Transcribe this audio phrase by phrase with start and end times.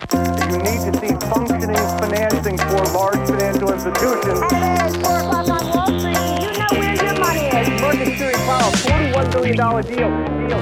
[0.00, 4.40] You need to see functioning financing for large financial institutions.
[4.50, 6.16] Hello, it's 4 o'clock on Wall Street.
[6.42, 7.80] You know where your money is.
[7.82, 10.48] Market Security Powell, $41 billion deal.
[10.48, 10.60] deal.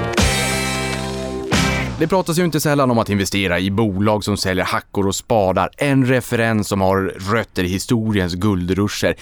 [1.99, 5.69] Det pratas ju inte sällan om att investera i bolag som säljer hackor och spadar,
[5.77, 6.97] en referens som har
[7.31, 9.15] rötter i historiens guldruscher.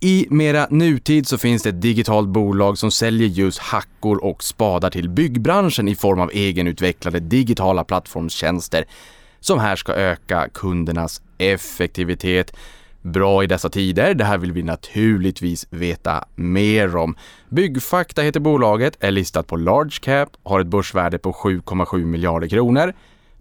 [0.00, 4.90] I mera nutid så finns det ett digitalt bolag som säljer just hackor och spadar
[4.90, 8.84] till byggbranschen i form av egenutvecklade digitala plattformstjänster
[9.40, 12.56] som här ska öka kundernas effektivitet.
[13.02, 17.16] Bra i dessa tider, det här vill vi naturligtvis veta mer om.
[17.48, 22.92] Byggfakta heter bolaget, är listat på large cap, har ett börsvärde på 7,7 miljarder kronor.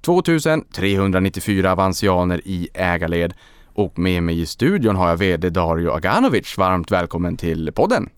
[0.02, 3.34] 2394 avansianer i ägarled
[3.74, 6.58] och med mig i studion har jag VD Dario Aganovic.
[6.58, 8.10] Varmt välkommen till podden.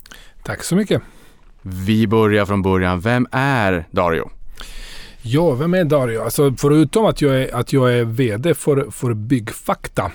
[0.43, 1.01] Tack så mycket.
[1.61, 2.99] Vi börjar från början.
[2.99, 4.29] Vem är Dario?
[5.21, 6.21] Ja, vem är Dario?
[6.21, 10.11] Alltså, förutom att jag är, att jag är VD för, för Byggfakta.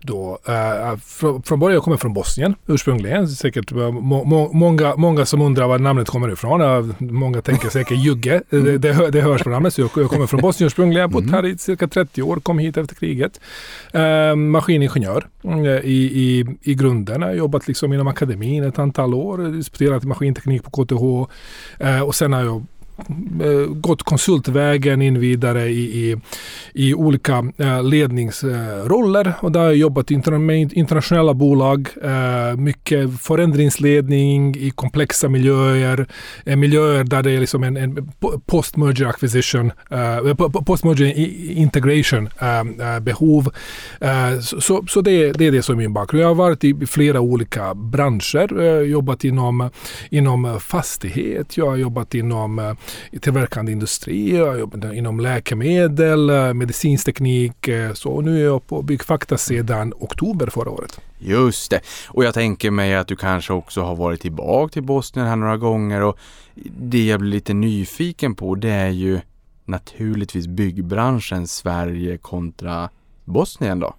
[0.00, 3.28] Då, uh, från, från början jag kommer från Bosnien ursprungligen.
[3.28, 6.60] Säkert må, må, många, många som undrar var namnet kommer ifrån.
[6.60, 8.42] Uh, många tänker säkert Jugge.
[8.50, 9.74] det, det, det hörs på namnet.
[9.74, 11.00] Så jag, jag kommer från Bosnien ursprungligen.
[11.00, 12.36] Jag har bott här i cirka 30 år.
[12.36, 13.40] Kom hit efter kriget.
[13.94, 15.26] Uh, maskiningenjör
[15.82, 17.20] i, i, i grunden.
[17.20, 19.38] Jag har jobbat liksom inom akademin ett antal år.
[19.38, 21.32] Disputerat maskinteknik på KTH.
[22.04, 22.66] och sen har jag
[22.98, 26.16] Eh, gått konsultvägen in vidare i, i,
[26.72, 29.32] i olika eh, ledningsroller.
[29.40, 36.06] Och där har jag jobbat med internationella bolag, eh, mycket förändringsledning i komplexa miljöer,
[36.56, 38.12] miljöer där det är liksom en, en
[38.46, 39.72] post-merger acquisition,
[40.66, 41.18] post-merger
[41.58, 42.28] integration
[43.00, 43.50] behov.
[44.40, 46.22] Så, så det, det är det som är min bakgrund.
[46.22, 49.70] Jag har varit i flera olika branscher, jobbat inom,
[50.10, 52.76] inom fastighet, jag har jobbat inom
[53.20, 57.68] tillverkande industri, jag jobbade inom läkemedel, eh, medicinsk teknik.
[57.68, 61.00] Eh, så nu är jag på Byggfakta sedan oktober förra året.
[61.18, 61.80] Just det.
[62.08, 65.56] Och jag tänker mig att du kanske också har varit tillbaka till Bosnien här några
[65.56, 66.18] gånger och
[66.80, 69.20] det jag blir lite nyfiken på det är ju
[69.64, 72.90] naturligtvis byggbranschen Sverige kontra
[73.24, 73.94] Bosnien då.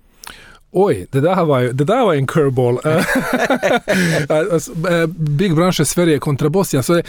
[0.72, 2.80] Oj, det där var, det där var en curveball.
[4.54, 6.84] Alltså, eh, byggbranschen Sverige kontra Bosnien.
[6.84, 7.02] Så,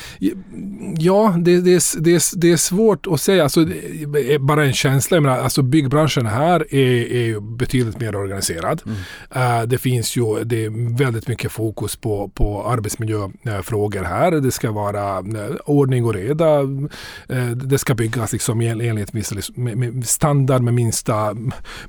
[0.98, 3.42] ja, det, det, det, det är svårt att säga.
[3.42, 5.16] Alltså, är bara en känsla.
[5.16, 8.82] Jag menar, alltså, byggbranschen här är, är betydligt mer organiserad.
[8.86, 9.60] Mm.
[9.60, 14.30] Uh, det finns ju det är väldigt mycket fokus på, på arbetsmiljöfrågor här.
[14.30, 16.60] Det ska vara uh, ordning och reda.
[16.60, 19.12] Uh, det ska byggas liksom, enligt
[19.56, 21.34] med, med standard med minsta,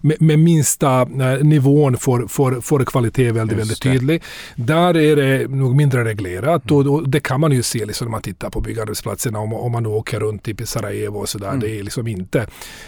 [0.01, 1.03] med, med minsta
[1.41, 4.23] nivå nivån för, för, för kvalitet väldigt, väldigt tydlig.
[4.55, 8.11] Där är det nog mindre reglerat och, och, det kan man ju se liksom när
[8.11, 11.47] man tittar på byggarbetsplatserna om, om man åker runt i Sarajevo och sådär.
[11.47, 11.59] Mm.
[11.59, 12.47] Det är liksom inte,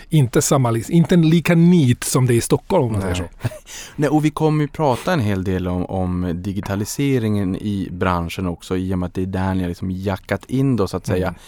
[0.09, 3.23] inte, samma, inte lika nit som det är i Stockholm om man säger så.
[3.95, 8.77] Nej, och vi kommer ju prata en hel del om, om, digitaliseringen i branschen också
[8.77, 11.05] i och med att det är där ni har liksom jackat in då så att
[11.05, 11.27] säga.
[11.27, 11.39] Mm.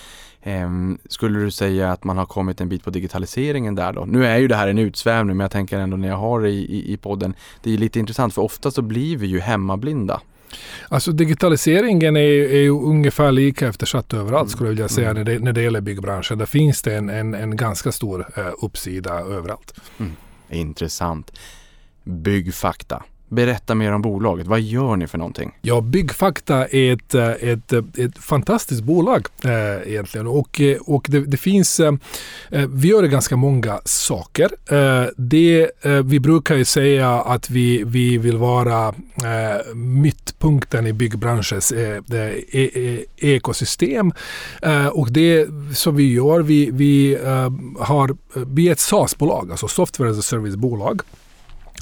[0.48, 4.06] Um, skulle du säga att man har kommit en bit på digitaliseringen där då?
[4.06, 6.50] Nu är ju det här en utsvävning men jag tänker ändå när jag har det
[6.50, 7.34] i, i, i podden.
[7.64, 10.22] Det är lite intressant för ofta så blir vi ju hemmablinda.
[10.90, 15.24] Alltså digitaliseringen är, är ju ungefär lika eftersatt överallt skulle jag vilja säga mm.
[15.24, 16.38] när, det, när det gäller byggbranschen.
[16.38, 19.80] Där finns det en, en, en ganska stor uh, uppsida överallt.
[19.98, 20.12] Mm.
[20.50, 21.32] Intressant.
[22.04, 23.04] Byggfakta.
[23.36, 24.48] Berätta mer om bolaget.
[24.48, 25.52] Vad gör ni för någonting?
[25.62, 30.28] Ja, Byggfakta är ett, eh, ett, eh, ett fantastiskt bolag eh, egentligen.
[30.28, 31.94] Och, eh, och det, det finns, eh,
[32.70, 34.50] vi gör ganska många saker.
[34.72, 35.72] Eh, det,
[36.04, 42.02] vi brukar ju säga att vi, vi vill vara eh, mittpunkten i byggbranschens e,
[42.52, 44.14] e, ekosystem.
[44.92, 47.18] och det som vi gör, vi, vi,
[47.80, 51.02] har, vi är ett SaaS-bolag, alltså Software as a Service-bolag.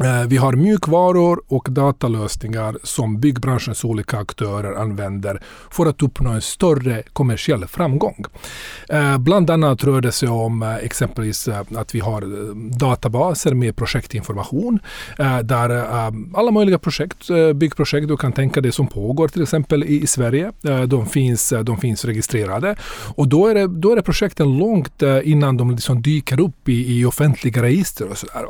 [0.02, 6.42] Eh, vi har mjukvaror och datalösningar som byggbranschens olika aktörer använder för att uppnå en
[6.42, 8.26] större kommersiell framgång.
[8.90, 12.24] Eh, bland annat rör det sig om eh, exempelvis att vi har
[12.80, 14.80] databaser med projektinformation
[15.44, 15.70] där
[16.34, 20.52] alla möjliga projekt, byggprojekt, du kan tänka dig som pågår till exempel i Sverige,
[20.88, 22.76] de finns, de finns registrerade.
[23.16, 27.00] Och då är det, då är det projekten långt innan de liksom dyker upp i,
[27.00, 28.46] i offentliga register och sådär.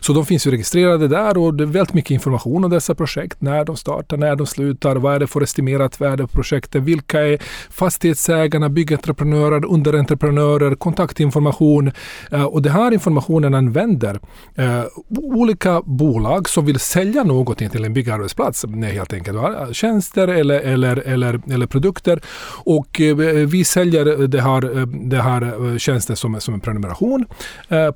[0.00, 2.94] Så de finns ju registrerade registrerade där och det är väldigt mycket information om dessa
[2.94, 3.40] projekt.
[3.40, 7.20] När de startar, när de slutar, vad är det för estimerat värde på projektet, vilka
[7.20, 7.38] är
[7.70, 11.92] fastighetsägarna, byggentreprenörer, underentreprenörer, kontaktinformation.
[12.32, 14.20] Eh, och den här informationen använder
[14.54, 18.64] eh, olika bolag som vill sälja någonting till en byggarbetsplats.
[18.92, 19.38] Helt enkelt
[19.72, 22.20] tjänster eller, eller, eller, eller produkter.
[22.64, 27.26] Och eh, vi säljer det här, det här tjänsten som, som en prenumeration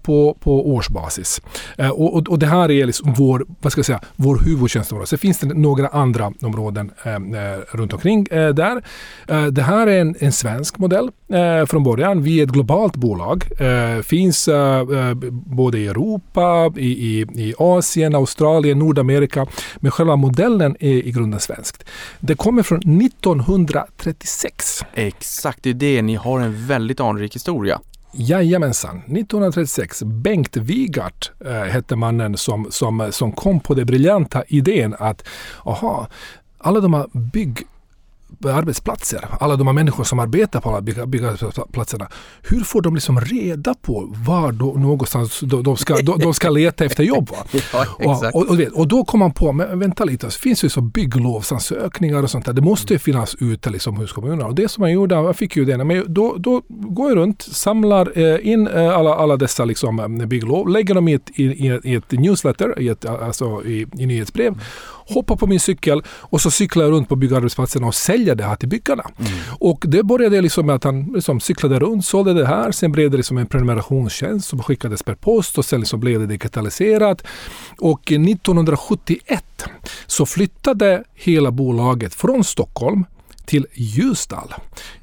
[0.02, 1.40] på, på årsbasis.
[1.78, 5.06] Och, och, och det här är liksom vår, vad ska jag säga, vår huvudtjänstområde.
[5.06, 7.20] Sen finns det några andra områden eh, eh,
[7.72, 8.82] runt omkring eh, där.
[9.28, 12.22] Eh, det här är en, en svensk modell eh, från början.
[12.22, 13.44] Vi är ett globalt bolag.
[13.58, 19.46] Eh, finns eh, eh både i Europa, i, i, i Asien, Australien, Nordamerika.
[19.76, 21.84] Men själva modellen är i grunden svenskt.
[22.20, 24.84] Det kommer från 1936.
[24.94, 26.02] Exakt, det är det.
[26.02, 27.80] Ni har en väldigt anrik historia.
[28.12, 30.02] Jajamensan, 1936.
[30.02, 35.28] Bengt Wigart äh, hette mannen som, som, som kom på den briljanta idén att
[35.64, 36.08] aha,
[36.58, 37.66] alla de här bygg
[38.44, 42.08] arbetsplatser, alla de här människor som arbetar på alla bygg- byggarbetsplatserna.
[42.42, 46.50] Hur får de liksom reda på var då, någonstans de, de, ska, de, de ska
[46.50, 47.30] leta efter jobb?
[47.72, 47.86] Ja,
[48.34, 50.80] Och, och, och, och då kom man på, men vänta lite, det finns ju så
[50.80, 52.52] bygglovsansökningar och sånt där.
[52.52, 54.46] Det måste ju finnas ute liksom hos kommunerna.
[54.46, 57.42] Och det som jag gjorde, jag fick ju det, men då, då går jag runt,
[57.42, 61.44] samlar eh, in eh, alla, alla dessa liksom, eh, bygglov, lägger dem i ett, i,
[61.44, 64.54] i, i ett newsletter, i ett, alltså i, i nyhetsbrev,
[65.12, 68.56] hoppar på min cykel och så cyklar jag runt på byggarbetsplatserna och säljer det här
[68.56, 69.04] till byggarna.
[69.58, 72.72] Och det började liksom med att han liksom cyklade runt, sålde det här.
[72.72, 76.26] Sen blev det liksom en prenumerationstjänst som skickades per post och sen liksom blev det
[76.26, 77.22] digitaliserat.
[77.78, 79.44] Och 1971
[80.06, 83.04] så flyttade hela bolaget från Stockholm
[83.52, 84.54] till Ljusdal.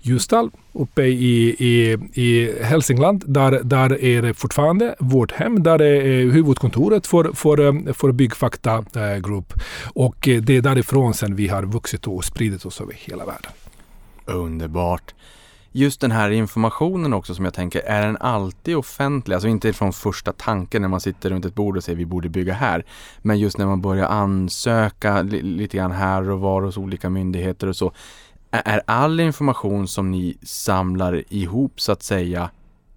[0.02, 5.64] Ljusdal uppe i, i, i Hälsingland, där, där är det fortfarande vårt hem.
[5.64, 9.54] Där är eh, huvudkontoret för, för, eh, för Byggfakta eh, Group.
[9.94, 13.52] Och det är därifrån sen vi har vuxit och spridit oss över hela världen.
[14.26, 15.14] Underbart.
[15.72, 19.34] Just den här informationen också som jag tänker, är den alltid offentlig?
[19.36, 22.30] Alltså inte från första tanken när man sitter runt ett bord och säger vi borde
[22.30, 22.86] bygga här.
[23.22, 27.68] Men just när man börjar ansöka li- lite grann här och var hos olika myndigheter
[27.68, 27.92] och så.
[28.52, 32.50] Är- all information som ni samlar ihop så att säga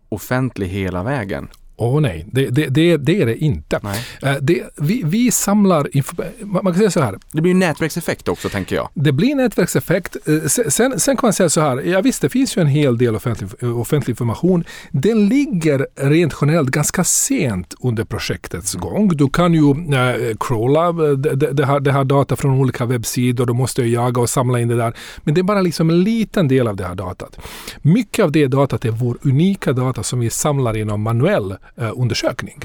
[0.08, 1.48] offentlig hela vägen?
[1.76, 3.80] Åh nej, det, det, det, det är det inte.
[4.22, 8.48] Eh, Det, vi, vi samlar info- man kan säga så här, Det blir nätverkseffekt också
[8.48, 8.88] tänker jag.
[8.94, 10.16] Det blir nätverkseffekt.
[10.28, 12.66] Eh, se- Sen, sen kan man säga så här, ja visst det finns ju en
[12.66, 14.64] hel del offentlig, offentlig information.
[14.90, 19.08] Den ligger rent generellt ganska sent under projektets gång.
[19.08, 23.46] Du kan ju eh, crawla det, det, här, det här data från olika webbsidor.
[23.46, 24.94] Du måste jaga och samla in det där.
[25.24, 27.38] Men det är bara liksom en liten del av det här datat.
[27.82, 32.58] Mycket av det datat är vår unika data som vi samlar genom manuell Eh, undersökning.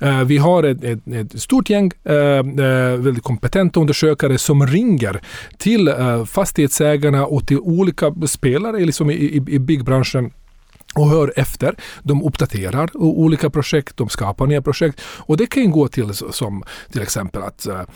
[0.00, 2.42] Eh, vi har ett, ett, ett stort gäng eh, eh,
[2.96, 5.20] väldigt kompetenta undersökare som ringer
[5.58, 10.30] till eh, fastighetsägarna och till olika spelare liksom i, i, i byggbranschen
[10.94, 11.74] och hör efter.
[12.02, 15.00] De uppdaterar olika projekt, de skapar nya projekt.
[15.04, 17.86] Och det kan gå till som till exempel att eh, eh,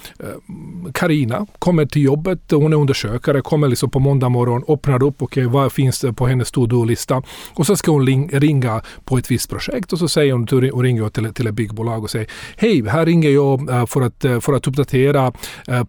[0.92, 5.46] Karina kommer till jobbet, hon är undersökare, kommer liksom på måndag morgon, öppnar upp, okej
[5.46, 7.22] vad finns det på hennes to-do-lista?
[7.54, 11.08] Och så ska hon ringa på ett visst projekt och så säger hon, hon ringer
[11.08, 14.66] till, till ett byggbolag och säger Hej, här ringer jag eh, för att, för att
[14.66, 15.32] uppdatera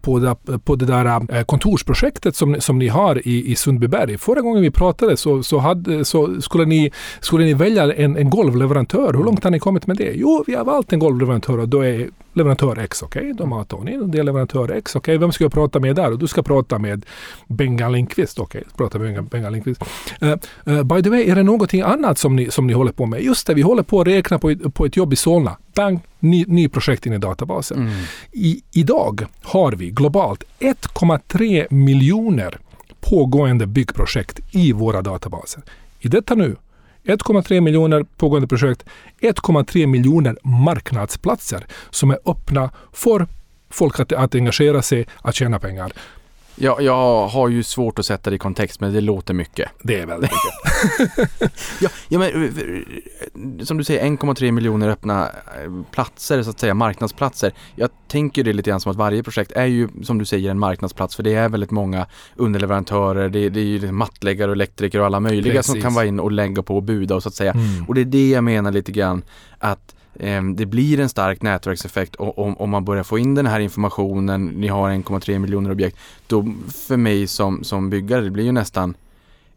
[0.02, 4.18] på det, på det där kontorsprojektet som, som ni har i, i Sundbyberg.
[4.18, 8.30] Förra gången vi pratade så, så, hade, så skulle, ni, skulle ni välja en, en
[8.30, 9.12] golvleverantör.
[9.12, 10.12] Hur långt har ni kommit med det?
[10.14, 13.96] Jo, vi har valt en golvleverantör och då är leverantör X, okej, de har Tony,
[14.06, 16.12] det är leverantör X, okej, vem ska jag prata med där?
[16.12, 17.06] Och du ska prata med
[17.48, 19.82] Bengan Lindqvist, okej, prata med Bengan Lindqvist.
[20.20, 20.30] Eh,
[20.66, 23.22] eh, by the way, är det någonting annat som ni, som ni håller på med?
[23.22, 25.56] Just det, vi håller på att räkna på, ett- på ett jobb i Solna.
[25.74, 27.90] Bang, ny, ny projekt in i databasen.
[28.32, 32.58] I, idag har vi globalt 1,3 miljoner
[33.00, 35.62] pågående byggprojekt i våra databaser.
[36.00, 36.56] I detta nu
[37.04, 38.84] 1,3 miljoner pågående projekt,
[39.20, 43.26] 1,3 miljoner marknadsplatser som är öppna för
[43.70, 45.92] folk att, att engagera sig, att tjäna pengar.
[46.62, 49.70] Jag, jag har ju svårt att sätta det i kontext men det låter mycket.
[49.82, 51.50] Det är väldigt mycket.
[51.80, 52.50] Ja, ja men eh,
[53.58, 57.52] eh, som du säger 1,3 miljoner öppna eh, platser så att säga, marknadsplatser.
[57.76, 60.58] Jag tänker det lite grann som att varje projekt är ju som du säger en
[60.58, 65.00] marknadsplats för det är väldigt många underleverantörer, det, det är ju liksom mattläggare och elektriker
[65.00, 65.84] och alla möjliga som Precis.
[65.84, 67.52] kan vara in och lägga på och buda och så att säga.
[67.52, 67.84] Mm.
[67.88, 69.22] Och det är det jag menar lite grann
[69.58, 73.46] att Ehm, det blir en stark nätverkseffekt och, om, om man börjar få in den
[73.46, 76.54] här informationen, ni har 1,3 miljoner objekt, då
[76.86, 78.94] för mig som, som byggare, det blir ju nästan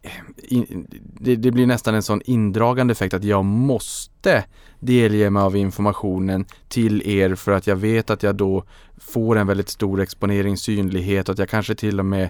[0.02, 0.86] ehm, in,
[1.20, 4.44] det, det blir nästan en sån indragande effekt att jag måste
[4.80, 8.64] delge mig av informationen till er för att jag vet att jag då
[8.96, 12.28] får en väldigt stor exponering, synlighet och att jag kanske till och med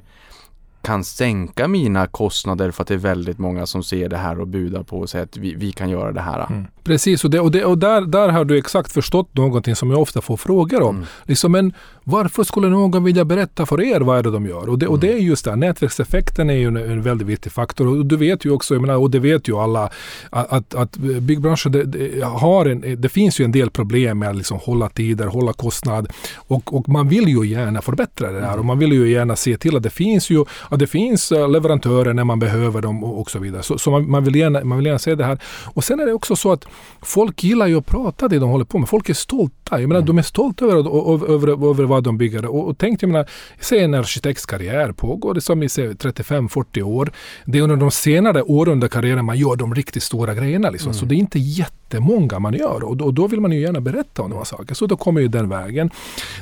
[0.84, 4.48] kan sänka mina kostnader för att det är väldigt många som ser det här och
[4.48, 6.46] budar på och säger att vi, vi kan göra det här.
[6.50, 6.66] Mm.
[6.84, 10.00] Precis, och, det, och, det, och där, där har du exakt förstått någonting som jag
[10.00, 10.96] ofta får frågor om.
[10.96, 11.08] Mm.
[11.24, 11.72] Liksom, men
[12.04, 14.68] varför skulle någon vilja berätta för er vad är det de gör?
[14.68, 17.86] Och det, och det är just det, nätverkseffekten är ju en, en väldigt viktig faktor.
[17.86, 19.90] Och du vet ju också, jag menar, och det vet ju alla,
[20.30, 24.28] att, att, att byggbranschen, det, det, har en, det finns ju en del problem med
[24.28, 26.12] att liksom hålla tider, hålla kostnad.
[26.36, 29.56] Och, och man vill ju gärna förbättra det här och man vill ju gärna se
[29.56, 33.20] till att det finns ju att det finns eh, leverantörer när man behöver dem och,
[33.20, 33.62] och så vidare.
[33.62, 35.38] Så, så man, man, vill gärna, man vill gärna se det här.
[35.64, 36.64] Och sen är det också så att
[37.02, 38.88] folk gillar ju att prata det de håller på med.
[38.88, 39.80] Folk är stolta.
[39.80, 40.06] Jag menar, mm.
[40.06, 42.46] de är stolta över, över, över, över vad de bygger.
[42.46, 43.26] Och, och tänk, jag menar,
[43.60, 47.12] se en arkitekts karriär pågår det som i 35-40 år.
[47.44, 50.70] Det är under de senare åren under karriären man gör de riktigt stora grejerna.
[50.70, 50.90] Liksom.
[50.90, 50.98] Mm.
[50.98, 52.84] Så det är inte jättemånga man gör.
[52.84, 54.74] Och då, och då vill man ju gärna berätta om de här sakerna.
[54.74, 55.90] Så då kommer ju den vägen.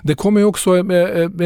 [0.02, 0.90] Det kommer ju också en,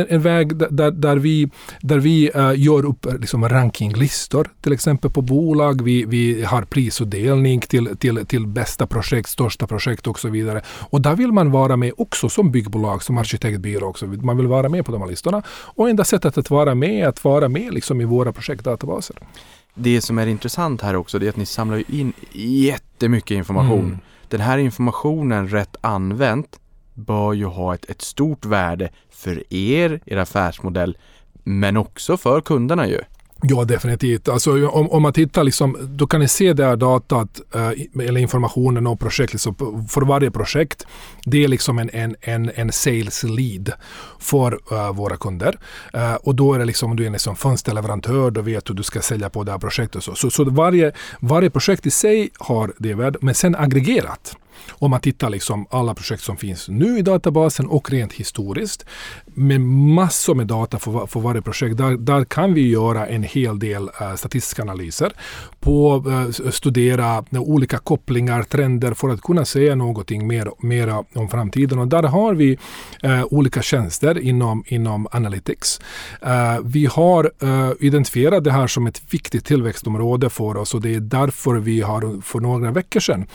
[0.08, 1.50] en väg där, där vi,
[1.80, 5.82] där vi uh, gör upp liksom rankinglistor till exempel på bolag.
[5.82, 10.62] Vi, vi har prisutdelning till, till, till bästa projekt, största projekt och så vidare.
[10.90, 14.06] Och där vill man vara med också som byggbolag, som arkitektbyrå också.
[14.06, 15.42] Man vill vara med på de här listorna.
[15.48, 19.16] Och enda sättet att vara med är att vara med liksom i våra projektdatabaser.
[19.74, 23.84] Det som är intressant här också är att ni samlar in jättemycket information.
[23.84, 23.98] Mm.
[24.28, 26.60] Den här informationen rätt använt
[26.94, 30.96] bör ju ha ett, ett stort värde för er, er affärsmodell,
[31.46, 33.00] men också för kunderna ju.
[33.42, 34.28] Ja, definitivt.
[34.28, 37.70] Alltså, om, om man tittar, liksom, då kan ni se det här datat eh,
[38.08, 39.32] eller informationen om projekt.
[39.32, 39.54] Liksom,
[39.88, 40.86] för varje projekt,
[41.24, 43.72] det är liksom en, en, en, en sales lead
[44.18, 45.58] för uh, våra kunder.
[45.94, 48.72] Uh, och då är det liksom, om du är en liksom fönsterleverantör, då vet du
[48.72, 50.04] hur du ska sälja på det här projektet.
[50.04, 54.36] Så, så, så varje, varje projekt i sig har det värde, men sen aggregerat
[54.68, 58.86] om man tittar liksom alla projekt som finns nu i databasen och rent historiskt
[59.26, 61.76] med massor med data för, för varje projekt.
[61.76, 65.12] Där, där kan vi göra en hel del uh, statistiska analyser
[65.60, 71.28] på uh, studera uh, olika kopplingar, trender för att kunna säga någonting mer, mera om
[71.28, 71.78] framtiden.
[71.78, 72.58] Och där har vi
[73.04, 75.80] uh, olika tjänster inom, inom Analytics.
[76.64, 77.30] vi har
[77.80, 82.22] identifierat det här som ett viktigt tillväxtområde för oss och det är därför vi har
[82.22, 83.26] för några veckor sedan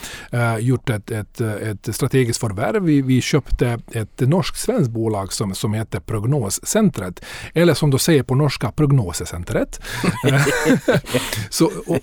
[0.60, 2.84] gjort ett, ett, ett strategiskt förvärv.
[2.84, 7.26] Vi, vi köpte ett norskt-svenskt bolag som, som heter Prognoscentret.
[7.54, 9.82] Eller som de säger på norska, Prognosecentret.
[11.50, 12.00] Så, och,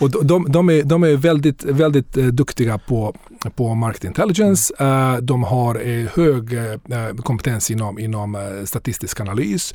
[0.00, 3.16] och de, de, är, de är väldigt, väldigt eh, duktiga på,
[3.56, 4.74] på market intelligence.
[4.78, 5.26] Mm.
[5.26, 9.74] De har eh, hög eh, kompetens inom, inom statistisk analys.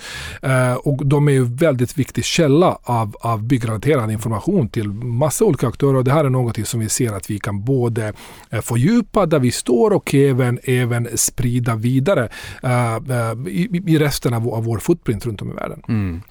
[0.79, 5.95] Och de är en väldigt viktig källa av, av byggrelaterad information till massa olika aktörer.
[5.95, 8.13] Och det här är något som vi ser att vi kan både
[8.61, 12.29] fördjupa där vi står och även, även sprida vidare
[13.47, 15.81] i, i resten av, av vår footprint runt om i världen.
[15.87, 16.21] Mm.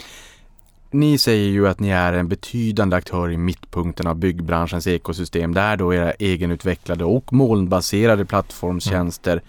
[0.94, 5.76] Ni säger ju att ni är en betydande aktör i mittpunkten av byggbranschens ekosystem där
[5.76, 9.44] då era egenutvecklade och molnbaserade plattformstjänster mm.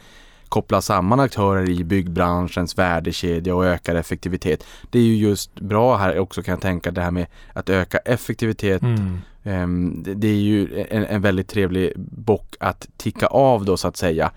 [0.49, 4.63] kopplar samman aktörer i byggbranschens värdekedja och ökar effektivitet.
[4.89, 7.97] Det är ju just bra här också kan jag tänka det här med att öka
[7.97, 8.81] effektivitet.
[8.81, 9.19] Mm.
[9.43, 13.97] Um, det, är ju en, en väldigt trevlig bock att ticka av då så att
[13.97, 14.31] säga.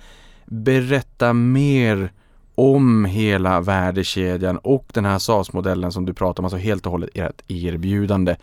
[0.45, 2.13] Berätta mer
[2.59, 7.11] om hela värdekedjan och den här SAS-modellen som du pratar om, alltså helt och hållet
[7.15, 8.37] ert erbjudande.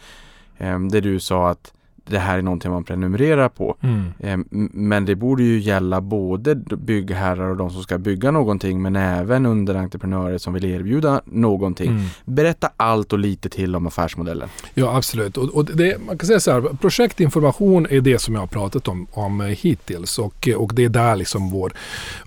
[0.57, 1.74] Ehm, Det du sa att
[2.05, 3.77] det här är någonting man prenumererar på.
[3.81, 4.13] Mm.
[4.19, 8.95] Ehm, men det borde ju gälla både byggherrar och de som ska bygga någonting men
[8.95, 11.89] även underentreprenörer som vill erbjuda någonting.
[11.89, 12.05] Mm.
[12.25, 14.50] Berätta allt och lite till om affärsmodellen.
[14.74, 15.38] Ja absolut.
[15.38, 18.88] Och, och det, man kan säga så här, projektinformation är det som jag har pratat
[18.88, 21.74] om, om hittills och, och det är där liksom vår,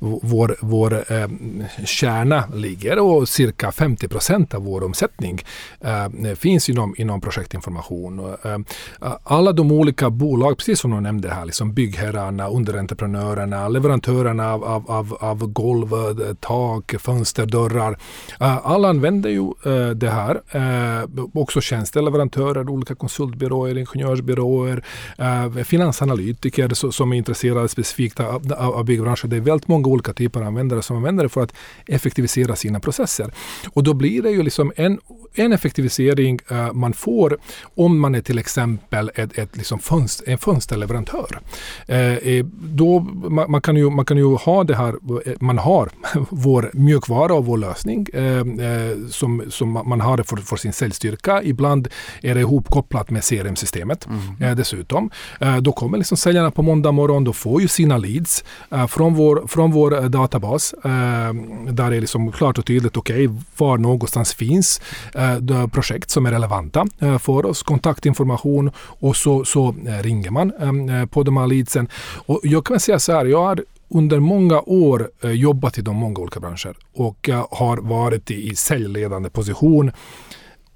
[0.00, 1.28] vår, vår eh,
[1.84, 5.42] kärna ligger och cirka 50 procent av vår omsättning
[5.80, 8.18] eh, finns inom, inom projektinformation.
[8.18, 8.58] Och, eh,
[9.22, 14.90] alla de olika bolag, precis som du nämnde här, liksom byggherrarna, underentreprenörerna, leverantörerna av, av,
[14.90, 17.98] av, av golv, eh, tak, fönster, dörrar.
[18.40, 20.40] Eh, alla använder ju eh, det här.
[21.34, 24.84] Också tjänsteleverantörer, olika konsultbyråer, ingenjörsbyråer,
[25.64, 29.30] finansanalytiker som är intresserade specifikt av, av, av byggbranschen.
[29.30, 31.54] Det är väldigt många olika typer av användare som använder det för att
[31.86, 33.32] effektivisera sina processer.
[33.72, 34.98] Och då blir det ju liksom en,
[35.34, 36.38] en effektivisering
[36.72, 37.38] man får
[37.74, 41.40] om man är till exempel ett, ett liksom fönster, en fönsterleverantör.
[41.86, 44.94] Eh, eh, då, man, man, kan ju, man kan ju ha det här,
[45.26, 45.90] eh, man har
[46.30, 50.72] vår mjukvara och vår lösning eh, eh, som, som man har det för, för sin
[50.72, 51.42] säljstyrka.
[51.42, 51.88] Ibland
[52.22, 54.56] är det ihopkopplat med CRM-systemet mm.
[54.56, 55.10] dessutom.
[55.60, 58.44] då kommer liksom säljarna på måndag morgon, då får ju sina leads
[58.88, 60.74] från, vår, från vår databas.
[61.70, 64.80] där är liksom klart och tydligt, okej, okay, var någonstans finns
[65.72, 66.86] projekt som är relevanta
[67.20, 71.88] för oss, kontaktinformation och så, så eh, ringer man eh, eh, på de här leadsen.
[72.26, 76.18] Och jag kan säga så här, jag har under många år jobbat jobbat inom många
[76.18, 79.92] olika branscher och har varit i säljledande position.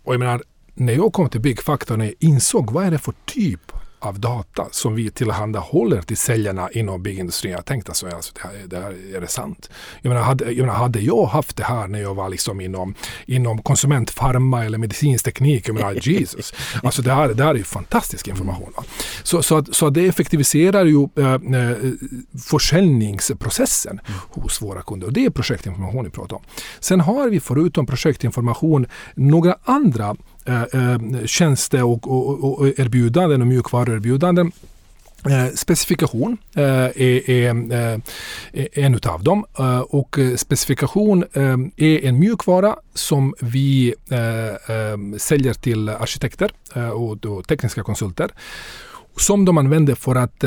[0.04, 0.42] Och jag menar,
[0.74, 4.94] när jag kom till Byggfaktorn och insåg vad är det för typ av data som
[4.94, 7.52] vi tillhandahåller till säljarna inom byggindustrin.
[7.52, 9.70] Jag tänkte alltså, alltså det, här, det här är det sant?
[10.02, 12.94] Jag menar, hade, jag menar, hade jag haft det här när jag var liksom inom,
[13.26, 16.54] inom konsumentfarma eller medicinsk teknik, jag menar Jesus.
[16.82, 18.72] Alltså det här, det här är ju fantastisk information.
[19.22, 21.38] Så, så, att, så att det effektiviserar ju äh,
[22.38, 24.20] försäljningsprocessen mm.
[24.30, 25.06] hos våra kunder.
[25.06, 26.42] Och det är projektinformation vi pratar om.
[26.80, 33.46] Sen har vi förutom projektinformation några andra Eh, eh, tjänste och, och, och erbjudanden och
[33.46, 34.52] mjukvaruerbjudanden.
[35.30, 37.72] Eh, specifikation eh, är, är,
[38.52, 39.44] är, en av dem
[39.88, 41.24] och specifikation
[41.76, 43.94] är en mjukvara som vi
[45.18, 46.52] säljer till arkitekter
[46.92, 48.30] och tekniska konsulter
[49.16, 50.44] som de använder för att,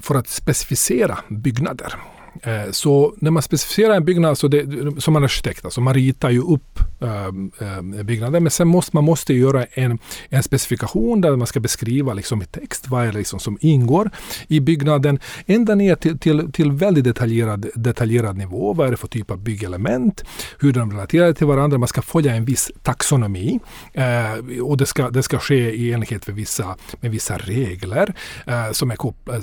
[0.00, 1.94] för att specificera byggnader.
[2.42, 4.66] Eh, så när man specificerar en byggnad, så det,
[4.98, 8.42] som en arkitekt, alltså man ritar ju upp ehm, ehm, byggnaden.
[8.42, 12.44] Men sen måste man måste göra en, en specifikation där man ska beskriva liksom i
[12.44, 14.10] text vad är det liksom som ingår
[14.48, 15.18] i byggnaden.
[15.46, 18.72] Ända ner till, till, till väldigt detaljerad, detaljerad nivå.
[18.72, 20.24] Vad är det för typ av byggelement?
[20.58, 21.78] Hur de relaterar till varandra.
[21.78, 23.60] Man ska följa en viss taxonomi.
[23.92, 28.14] Eh, och det ska, det ska ske i enlighet med vissa, med vissa regler
[28.46, 28.96] eh, som är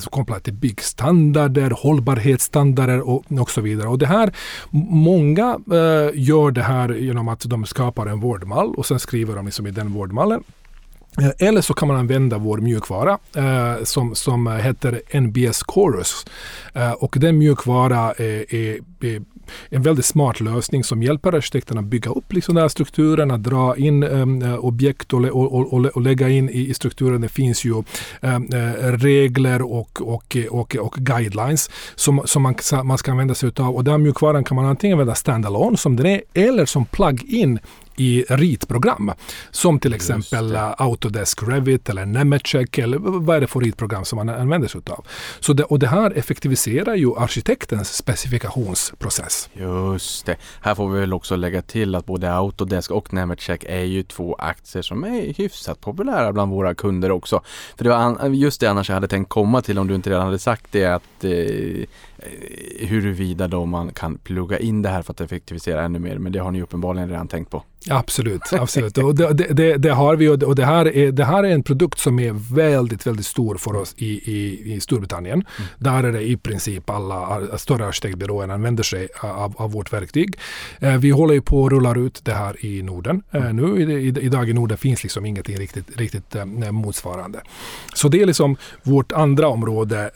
[0.09, 3.87] kopplade till byggstandarder, hållbarhetsstandarder standarder och, och så vidare.
[3.87, 4.31] Och det här,
[4.89, 9.45] många eh, gör det här genom att de skapar en vårdmall och sen skriver de
[9.45, 10.43] liksom i den vårdmallen
[11.21, 16.25] eh, eller så kan man använda vår mjukvara eh, som, som heter NBS Chorus.
[16.73, 19.21] Eh, och den mjukvara eh, är, är, är
[19.69, 23.43] en väldigt smart lösning som hjälper arkitekterna att bygga upp liksom den här strukturen, att
[23.43, 27.21] dra in um, objekt och, och, och, och, lägga in i, i strukturen.
[27.21, 27.73] Det finns ju
[28.21, 28.47] um,
[28.81, 33.75] regler och, och, och, och guidelines som, som man, man ska använda sig av.
[33.75, 37.59] Och den mjukvaran kan man antingen använda standalone som den är eller som plug-in
[37.97, 39.11] i ritprogram.
[39.51, 44.29] Som till exempel Autodesk Revit eller Nemetschek eller vad är det för ritprogram som man
[44.29, 45.05] använder sig av.
[45.39, 49.49] Så det, och det här effektiviserar ju arkitektens specifikationsprocess.
[49.53, 50.35] Just det.
[50.61, 54.35] Här får vi väl också lägga till att både Autodesk och Nemetschek är ju två
[54.35, 57.41] aktier som är hyfsat populära bland våra kunder också.
[57.77, 60.25] För det var just det annars jag hade tänkt komma till om du inte redan
[60.25, 61.31] hade sagt det att eh,
[62.79, 66.17] huruvida då man kan plugga in det här för att effektivisera ännu mer.
[66.17, 67.63] Men det har ni uppenbarligen redan tänkt på.
[67.89, 68.97] Absolut, absolut.
[68.97, 71.99] och det, det, det, har vi och det här, är, det här är en produkt
[71.99, 75.33] som är väldigt, väldigt stor för oss i, i, i Storbritannien.
[75.57, 75.69] Mm.
[75.77, 80.35] Där är det i princip alla större arkitektbyråer använder sig av, av vårt verktyg.
[80.79, 83.23] Eh, vi håller ju på att rulla ut det här i Norden.
[83.31, 83.55] Eh, mm.
[83.55, 87.41] nu i, idag i Norden finns liksom ingenting riktigt, riktigt eh, motsvarande.
[87.95, 90.11] Så det är liksom vårt andra område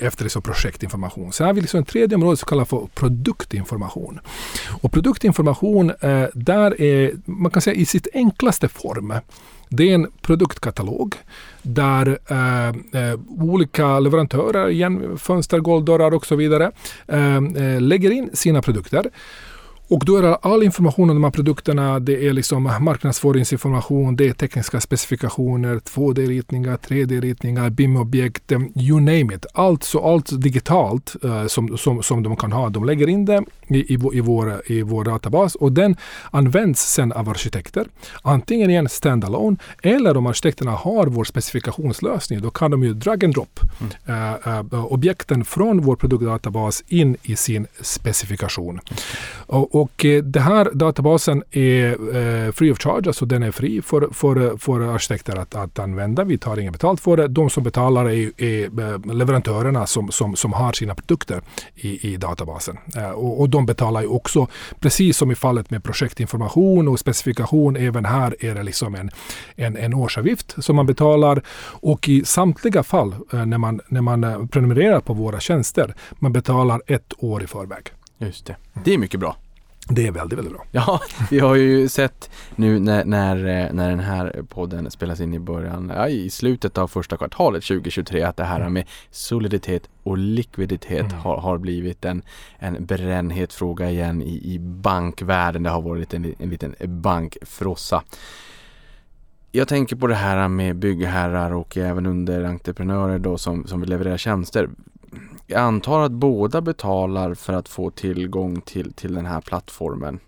[0.00, 1.32] efter liksom projektinformation.
[1.32, 4.20] Sen har vi liksom ett tredje område som kallas för produktinformation.
[4.82, 9.14] Och produktinformation, eh, där är man kan säga i sitt enklaste form.
[9.68, 11.14] Det är en produktkatalog
[11.62, 16.70] där eh, eh olika leverantörer, igen, fönster, golvdörrar och så vidare,
[17.08, 19.10] eh, eh lägger in sina produkter.
[19.88, 22.00] Och då är det all information om de här produkterna.
[22.00, 29.46] Det är liksom marknadsföringsinformation, det är tekniska specifikationer, 2D-ritningar, 3D-ritningar, BIM-objekt, you name it.
[29.54, 32.68] Allt, så allt digitalt uh, som, som, som de kan ha.
[32.68, 35.96] De lägger in det i, i, i, vår, i vår databas och den
[36.30, 37.86] används sen av arkitekter.
[38.22, 43.34] Antingen igen standalone eller om arkitekterna har vår specifikationslösning då kan de ju drag and
[43.34, 43.60] drop
[44.06, 44.34] mm.
[44.48, 48.80] uh, uh, objekten från vår produktdatabas in i sin specifikation.
[49.46, 53.82] Och, och eh, den här databasen är eh, free of charge, alltså den är fri
[53.82, 56.24] för, för, för arkitekter att, att använda.
[56.24, 57.28] Vi tar inget betalt för det.
[57.28, 61.40] De som betalar är, är eh, leverantörerna som, som, som har sina produkter
[61.74, 62.78] i, i databasen.
[63.14, 64.46] Och, och de betalar ju också,
[64.80, 69.10] precis som i fallet med projektinformation och specifikation, även här är det liksom en,
[69.56, 71.42] en, en årsavgift som man betalar.
[71.82, 77.12] Och i samtliga fall när man, när man prenumererar på våra tjänster, man betalar ett
[77.18, 77.92] år i förväg.
[78.18, 78.56] Just det.
[78.84, 79.36] Det är mycket bra.
[79.88, 80.64] Det är väldigt, väldigt bra.
[80.70, 85.34] Ja, vi har ju sett nu när, när, eh, när den här podden spelas in
[85.34, 90.18] i början, ja, i slutet av första kvartalet 2023 att det här med soliditet och
[90.18, 91.18] likviditet Mm.
[91.18, 92.22] har, har blivit en,
[92.58, 95.62] en brännhet fråga igen i, i bankvärlden.
[95.62, 98.02] Det har varit en, en liten bankfrossa.
[99.52, 104.18] Jag tänker på det här med byggherrar och även underentreprenörer då som, som vill leverera
[104.18, 104.68] tjänster.
[105.46, 110.20] Jag antar att båda betalar för att få tillgång till, till den här plattformen.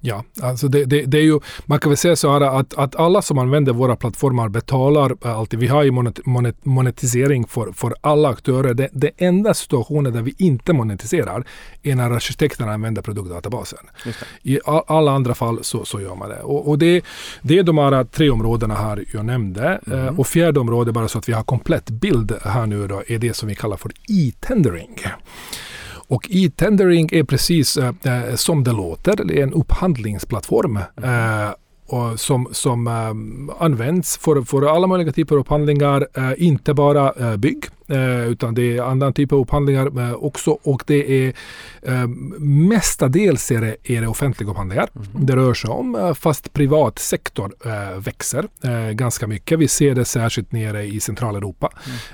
[0.00, 2.96] Ja, alltså det, det, det är ju, man kan väl säga så här att, att
[2.96, 5.60] alla som använder våra plattformar betalar eh, alltid.
[5.60, 8.74] Vi har ju monet, monet, monetisering för, för alla aktörer.
[8.74, 11.46] Det, det enda situationen där vi inte monetiserar
[11.82, 13.78] är när arkitekterna använder produktdatabasen.
[14.42, 16.40] I a- alla andra fall så, så gör man det.
[16.42, 17.04] Och, och det,
[17.42, 19.80] det är de här tre områdena här jag nämnde.
[19.92, 23.18] Eh, och fjärde området, bara så att vi har komplett bild här nu då, är
[23.18, 24.98] det som vi kallar för e-tendering.
[26.08, 30.76] Och e-tendering är precis eh, som det låter, det är en upphandlingsplattform.
[30.76, 31.50] Eh,
[31.88, 32.86] och som som
[33.58, 36.06] används för, för alla möjliga typer av upphandlingar.
[36.36, 37.64] Inte bara bygg,
[38.28, 40.58] utan det är andra typer av upphandlingar eh, också.
[40.62, 41.32] Och det är
[41.82, 42.06] eh,
[42.38, 44.88] mestadels är det, är det offentliga upphandlingar.
[45.18, 49.58] Det rör sig om, eh, fast privat sektor eh, växer eh, ganska mycket.
[49.58, 51.70] Vi ser det särskilt nere i Centraleuropa.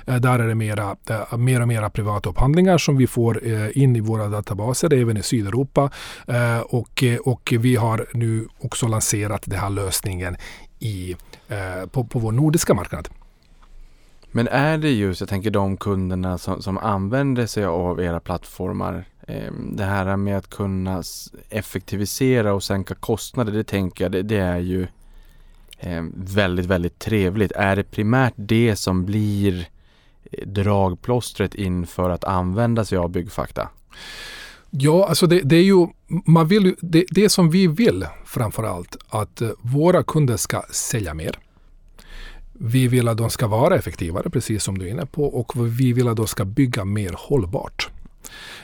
[0.07, 3.77] Eh, där är det mera, eh, mer och mera privata upphandlingar som vi får eh,
[3.77, 5.89] in i våra databaser, även i Sydeuropa.
[6.27, 10.35] Eh, och, eh, och vi har nu också lanserat den här lösningen
[10.79, 11.15] i,
[11.47, 13.09] eh, på, på vår nordiska marknad.
[14.35, 19.05] Men är det just, jag tänker de kunderna som, som använder sig av era plattformar,
[19.27, 21.03] eh, det här med att kunna
[21.49, 24.87] effektivisera och sänka kostnader, det tänker jag, det, det är ju
[25.77, 27.51] eh, väldigt, väldigt trevligt.
[27.51, 29.67] Är det primärt det som blir
[30.31, 33.69] eh, dragplåstret inför att använda sig av byggfakta?
[34.69, 35.87] Ja, alltså det, det är ju,
[36.25, 40.61] man vill ju, det, det som vi vill framför allt, att eh, våra kunder ska
[40.71, 41.39] sälja mer.
[42.53, 45.93] Vi vill att de ska vara effektivare, precis som du är inne på, och vi
[45.93, 47.89] vill att de ska bygga mer hållbart.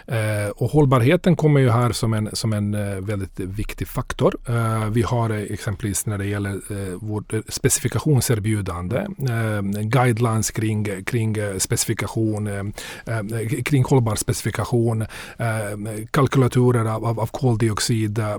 [0.08, 4.36] Eh, och hållbarheten kommer ju här som en, som en eh, väldigt viktig faktor.
[4.48, 11.04] Eh, vi har eh, exempelvis när det gäller eh, vårt eh, specifikationserbjudande, eh, guidelines kring,
[11.04, 15.02] kring eh, specifikation, eh, eh, kring hållbar specifikation,
[15.38, 18.36] eh, kalkylatorer av, av, av koldioxid, eh,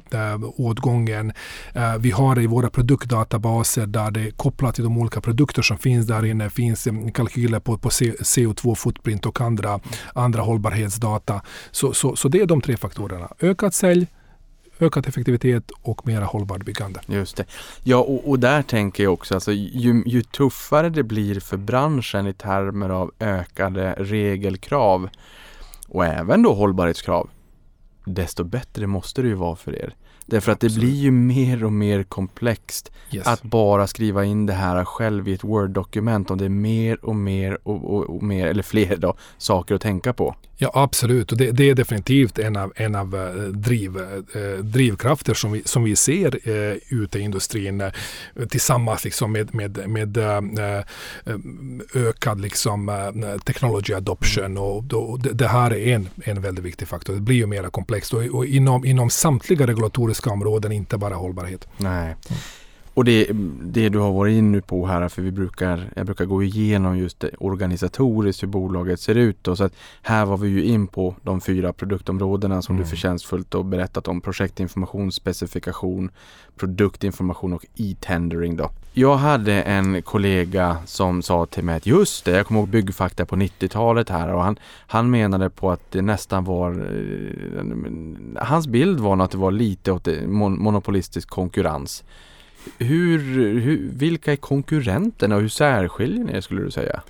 [0.57, 1.33] åtgången.
[1.75, 5.63] Eh, vi har det i våra produktdatabaser där det är kopplat till de olika produkter
[5.63, 9.81] som finns där inne finns eh, kalkyler på, på CO2-footprint och andra,
[10.15, 11.20] andra hållbarhetsdata.
[11.71, 13.33] Så, så, så det är de tre faktorerna.
[13.41, 14.07] Ökat sälj,
[14.81, 17.01] ökad effektivitet och mera hållbart byggande.
[17.07, 17.45] Just det.
[17.85, 22.27] Ja, och, och där tänker jag också, alltså, ju, ju tuffare det blir för branschen
[22.27, 25.09] i termer av ökade regelkrav
[25.89, 27.31] och även då hållbarhetskrav,
[28.05, 29.95] desto bättre måste det ju vara för er.
[30.31, 30.89] Därför att det Absolut.
[30.89, 33.27] blir ju mer och mer komplext Yes.
[33.27, 37.17] att bara skriva in det här själv i ett Word-dokument om det är mer och
[37.17, 40.37] mer och, och, och mer, eller fler då, saker att tänka på.
[40.63, 41.33] Ja, absolut.
[41.33, 45.63] Och det, det är definitivt en av, en av eh, driv, eh, drivkrafter som vi,
[45.65, 47.93] som vi ser eh, ute i industrin eh,
[48.49, 50.85] tillsammans liksom med, med, med eh, eh,
[51.95, 54.59] ökad liksom, eh, technology adoption.
[54.59, 57.15] Och då, det, det här är en, en väldigt viktig faktor.
[57.15, 61.69] Det blir ju mer komplext och, och inom, inom samtliga regulatoriska områden, inte bara hållbarhet.
[61.77, 62.17] Nej.
[63.01, 63.27] Och det,
[63.63, 67.21] det du har varit inne på här, för vi brukar, jag brukar gå igenom just
[67.21, 69.37] det organisatoriskt hur bolaget ser ut.
[69.43, 72.85] Då, så att här var vi ju in på de fyra produktområdena som Mm.
[72.85, 74.21] du förtjänstfullt och berättat om.
[74.21, 76.11] Projektinformation, specifikation,
[76.57, 78.71] produktinformation och e-tendering då.
[78.93, 83.27] Jag hade en kollega som sa till mig att just det, jag kommer ihåg byggfakta
[83.27, 89.01] på 90-talet här och han, han menade på att det nästan var, eh, hans bild
[89.01, 92.05] var nog att det var lite åt monopolistisk konkurrens.
[92.79, 93.19] Hur,
[93.61, 97.03] hur, vilka är konkurrenterna och hur särskiljer ni er skulle du säga?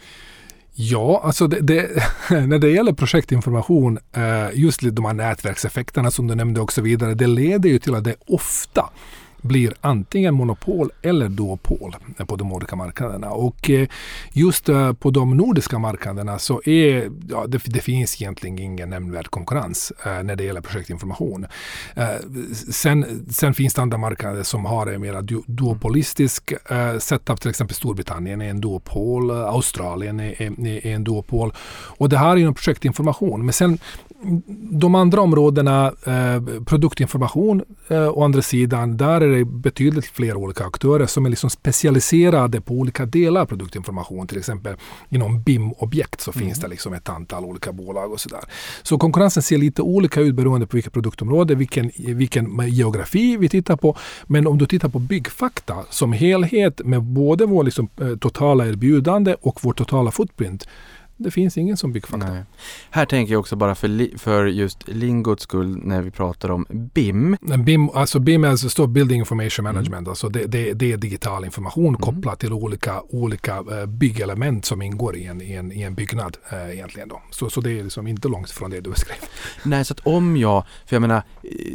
[0.74, 1.88] Ja, alltså det, det,
[2.46, 7.14] när det gäller projektinformation, eh, just de här nätverkseffekterna som du nämnde och så vidare,
[7.14, 8.90] det leder ju till att det ofta
[9.42, 13.30] blir antingen monopol eller duopol på de olika marknaderna.
[13.30, 13.88] Och eh,
[14.32, 19.28] just eh, på de nordiska marknaderna så är ja, det, det finns egentligen ingen nämnvärd
[19.28, 21.46] konkurrens eh, när det gäller projektinformation.
[21.94, 22.08] Eh,
[22.70, 27.50] sen, sen finns det andra marknader som har en mer du, duopolistisk eh, setup, till
[27.50, 31.52] exempel Storbritannien är en duopol, Australien är, är, är en duopol.
[31.98, 33.44] Och det här är inom projektinformation.
[33.44, 33.78] Men sen
[34.70, 40.64] de andra områdena, eh, produktinformation eh, å andra sidan, där är det betydligt fler olika
[40.64, 44.26] aktörer som är liksom specialiserade på olika delar av produktinformation.
[44.26, 44.76] Till exempel
[45.08, 48.40] inom BIM-objekt så finns det liksom ett antal olika bolag och sådär.
[48.82, 53.76] Så konkurrensen ser lite olika ut beroende på vilket produktområde, vilken, vilken geografi vi tittar
[53.76, 53.96] på.
[54.26, 59.36] Men om du tittar på byggfakta som helhet med både vår liksom, eh, totala erbjudande
[59.40, 60.66] och vår totala footprint
[61.22, 62.32] det finns ingen som byggfakta.
[62.32, 62.44] Nej.
[62.90, 66.66] Här tänker jag också bara för, li, för just lingots skull när vi pratar om
[66.70, 67.36] BIM.
[67.64, 69.94] BIM, alltså BIM alltså står Building Information Management.
[69.94, 70.08] Mm.
[70.08, 72.00] Alltså det, det, det, är digital information mm.
[72.00, 76.36] kopplat till olika, olika uh, byggelement som ingår i en, i en, i en byggnad.
[76.52, 77.22] Uh, egentligen då.
[77.30, 79.16] Så, så det är liksom inte långt från det du beskrev.
[79.62, 81.22] Nej, så att om jag, för jag menar,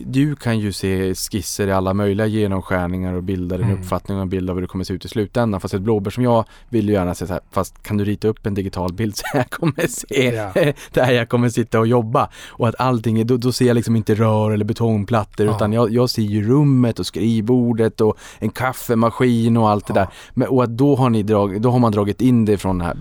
[0.05, 3.81] du kan ju se skisser i alla möjliga genomskärningar och bilda din mm.
[3.81, 5.61] uppfattning och en bild av hur det kommer se ut i slutändan.
[5.61, 8.27] Fast ett blåbär som jag vill ju gärna se så här, fast kan du rita
[8.27, 10.51] upp en digital bild jag kommer se ja.
[10.91, 12.29] där jag kommer sitta och jobba.
[12.47, 15.55] Och att allting, då, då ser jag liksom inte rör eller betongplattor ja.
[15.55, 19.93] utan jag, jag ser ju rummet och skrivbordet och en kaffemaskin och allt ja.
[19.93, 20.07] det där.
[20.33, 22.85] Men, och att då har, ni drag, då har man dragit in det från det
[22.85, 22.95] här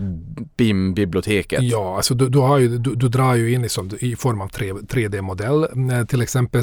[0.57, 1.63] BIM-biblioteket.
[1.63, 4.49] Ja, alltså du, du, har ju, du, du drar ju in liksom, i form av
[4.49, 6.63] 3D-modell eh, till exempel.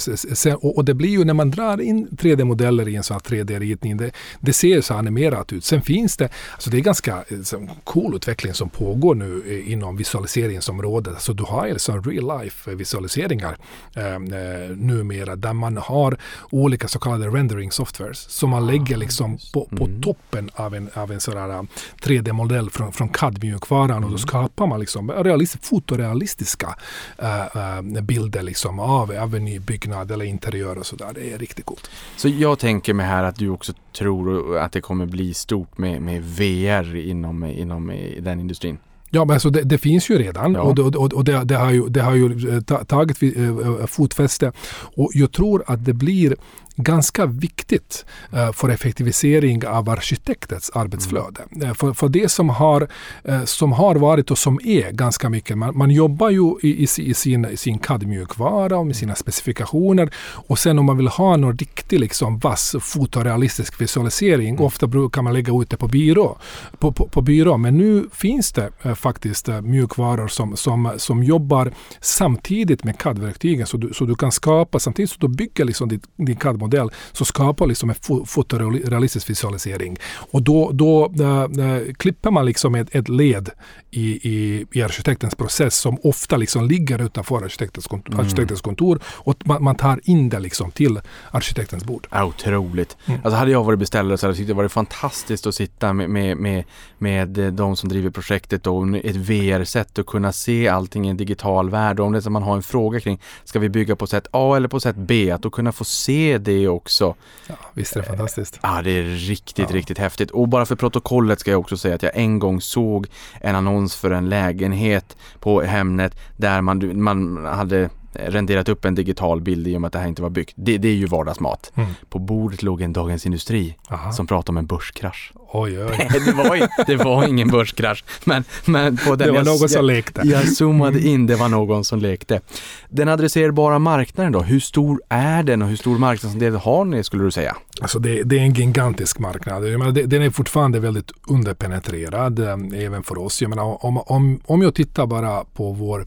[0.56, 3.98] Och, och, det blir ju när man drar in 3D-modeller i en sån här 3D-ritning,
[3.98, 5.64] det, det ser så animerat ut.
[5.64, 11.22] Sen finns det, alltså det är ganska liksom, cool utveckling som pågår nu inom visualiseringsområdet.
[11.22, 13.58] Så du har alltså real life visualiseringar
[13.96, 16.18] eh, eh, numera där man har
[16.50, 20.02] olika så kallade rendering softwares som man lägger liksom på, på mm.
[20.02, 21.68] toppen av en, av en sån
[22.02, 24.04] 3D-modell från, från CAD-mjukvaran mm.
[24.04, 26.76] och då skapar man liksom realist, fotorealistiska
[27.18, 31.12] äh, bilder liksom av, av en ny byggnad eller interiör och sådär.
[31.16, 31.90] Det är riktigt coolt.
[32.16, 36.02] Så jag tänker mig här att du också tror att det kommer bli stort med,
[36.02, 37.88] med VR inom, inom
[38.20, 38.78] den industrin?
[39.14, 40.62] Ja, men alltså det, det finns ju redan ja.
[40.62, 44.52] och, det, och, och det, det, har ju, det har ju eh, tagit eh, fotfäste.
[44.96, 46.36] Och jag tror att det blir
[46.84, 51.42] ganska viktigt uh, för effektivisering av arkitektens arbetsflöde.
[51.56, 51.76] Mm.
[51.76, 52.88] För, för det som har,
[53.30, 57.14] uh, som har varit och som är ganska mycket, man, man jobbar ju i, i,
[57.14, 60.10] sin, i sin CAD-mjukvara och med sina specifikationer
[60.48, 64.66] och sen om man vill ha någon riktig liksom, vass fotorealistisk visualisering, mm.
[64.66, 66.38] ofta brukar man lägga ut det på byrå.
[66.80, 67.58] På, på, på byrå.
[67.58, 73.94] Men nu finns det faktiskt mjukvaror som, som, som jobbar samtidigt med CAD-verktygen så du,
[73.94, 77.68] så du kan skapa, samtidigt som du bygger liksom din, din CAD modell så skapar
[77.68, 79.98] liksom en fotorealistisk visualisering.
[80.32, 83.50] Och då, då äh, klipper man liksom ett, ett led
[83.92, 88.26] i, i, i arkitektens process som ofta liksom ligger utanför arkitektens kontor, mm.
[88.26, 91.00] arkitektens kontor och man, man, tar in det liksom till
[91.32, 92.08] arkitektens bord.
[92.12, 92.98] Ja, otroligt.
[93.06, 93.20] Mm.
[93.24, 96.10] Alltså hade jag varit beställare så hade jag tyckt det varit fantastiskt att sitta med,
[96.10, 96.64] med, med,
[96.98, 101.70] med de som driver projektet och ett VR-sätt och kunna se allting i en digital
[101.70, 102.00] värld.
[102.00, 104.28] Och om det är så man har en fråga kring, ska vi bygga på sätt
[104.32, 105.32] A eller på sätt B?
[105.32, 107.16] Att då kunna få se det också.
[107.48, 108.60] Ja, visst är det fantastiskt.
[108.64, 109.76] Ja, det är riktigt, ja.
[109.76, 110.32] riktigt häftigt.
[110.32, 113.08] Och bara för protokollet ska jag också säga att jag en gång såg
[113.42, 119.42] en annons för en lägenhet på Hemnet där man, man hade renderat upp en digital
[119.42, 120.54] bild i och med att det här inte var byggt.
[120.56, 121.72] Det, det är ju vardagsmat.
[121.76, 121.90] Mm.
[122.10, 124.12] På bordet låg en Dagens Industri Aha.
[124.12, 125.34] som pratade om en börskrasch.
[125.54, 126.08] Oj, oj.
[126.26, 128.04] det, var, det var ingen börskrasch.
[128.24, 130.22] Men, men på den det var jag, någon som lekte.
[130.24, 131.10] Jag zoomade mm.
[131.10, 132.42] in, det var någon som lekte.
[132.90, 137.24] Den adresserbara marknaden då, hur stor är den och hur stor marknadsandel har ni skulle
[137.24, 137.56] du säga?
[137.82, 139.68] Alltså det, det är en gigantisk marknad.
[139.68, 143.42] Jag menar, det, den är fortfarande väldigt underpenetrerad eh, även för oss.
[143.42, 146.06] Jag menar, om, om, om jag tittar bara på vår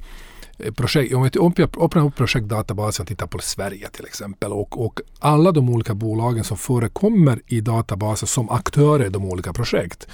[0.58, 5.00] Eh, projekt, om vi öppnar upp projektdatabasen och tittar på Sverige till exempel och, och
[5.18, 10.08] alla de olika bolagen som förekommer i databasen som aktörer i de olika projekt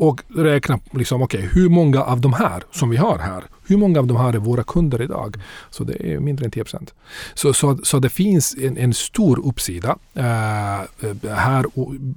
[0.00, 3.98] och räkna liksom, okay, hur många av de här som vi har här, hur många
[3.98, 5.36] av de här är våra kunder idag?
[5.70, 6.94] Så det är mindre än 10 procent.
[7.34, 10.24] Så, så, så det finns en, en stor uppsida eh,
[11.34, 11.64] här,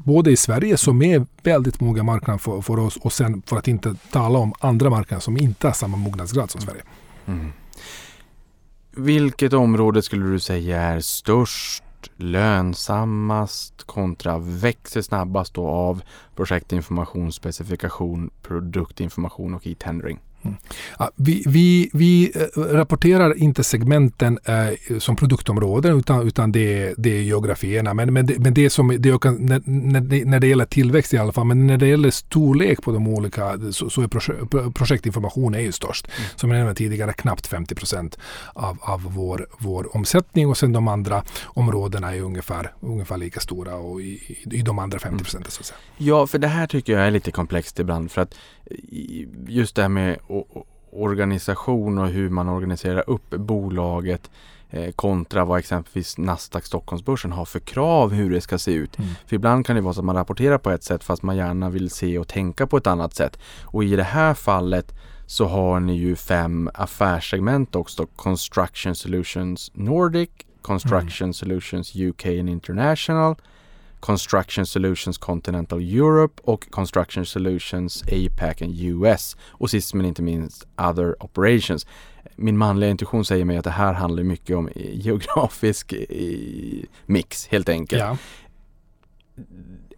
[0.04, 3.68] både i Sverige som är väldigt många marknader för, för oss och sen för att
[3.68, 6.82] inte tala om andra marknader som inte har samma mognadsgrad som Sverige.
[7.26, 7.52] Mm.
[8.92, 11.84] Vilket område skulle du säga är störst,
[12.16, 16.02] lönsammast kontra växer snabbast då av
[16.36, 20.20] projektinformation, specifikation, produktinformation och e-tendering?
[20.44, 20.58] Mm.
[21.00, 27.18] Ja, vi, vi, vi eh, rapporterar inte segmenten eh, som produktområden utan, utan det, det
[27.18, 27.94] är geografierna.
[27.94, 31.46] Men, men, det, men det som, det när, när, det, gäller tillväxt i alla fall,
[31.46, 34.40] men när det gäller storlek på de olika så, så är projekt,
[34.76, 36.08] projektinformation är ju störst.
[36.08, 36.30] Mm.
[36.36, 38.18] Som jag nämnde tidigare, knappt 50 procent
[38.54, 43.76] av, av vår, vår omsättning och sen de andra områdena är ungefär, ungefär lika stora
[43.76, 45.52] och i, i, i de andra 50 procenten.
[45.60, 46.08] Mm.
[46.08, 48.36] Ja, för det här tycker jag är lite komplext ibland för att
[49.48, 50.18] just det här med
[50.92, 54.30] organisation och hur man organiserar upp bolaget.
[54.70, 58.98] eh, kontra vad exempelvis Nasdaq Stockholmsbörsen har för krav hur det ska se ut.
[59.00, 59.10] Mm.
[59.28, 61.70] För ibland kan det vara så att man rapporterar på ett sätt fast man gärna
[61.70, 63.40] vill se och tänka på ett annat sätt.
[63.64, 64.94] Och i det här fallet
[65.26, 68.06] så har ni ju fem affärssegment också.
[68.16, 70.30] Construction Solutions Nordic,
[70.62, 73.36] Construction Solutions UK and International,
[74.04, 79.38] Construction Solutions Continental Europe och Construction Solutions APAC and US.
[79.42, 81.88] Och sist men inte minst Other Operations.
[82.36, 87.70] Min manliga intuition säger mig att det här handlar mycket om geografisk eh, mix helt
[87.70, 88.02] enkelt.
[88.02, 88.18] Ja.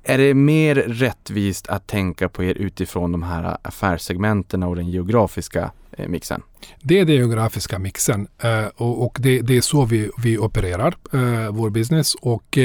[0.08, 5.72] Är det mer rättvist att tänka på er utifrån de här affärssegmenten och den geografiska
[5.92, 6.42] eh, mixen?
[6.82, 12.16] Det är den geografiska mixen eh, och, det, är så vi, opererar eh, vår business.
[12.16, 12.58] Och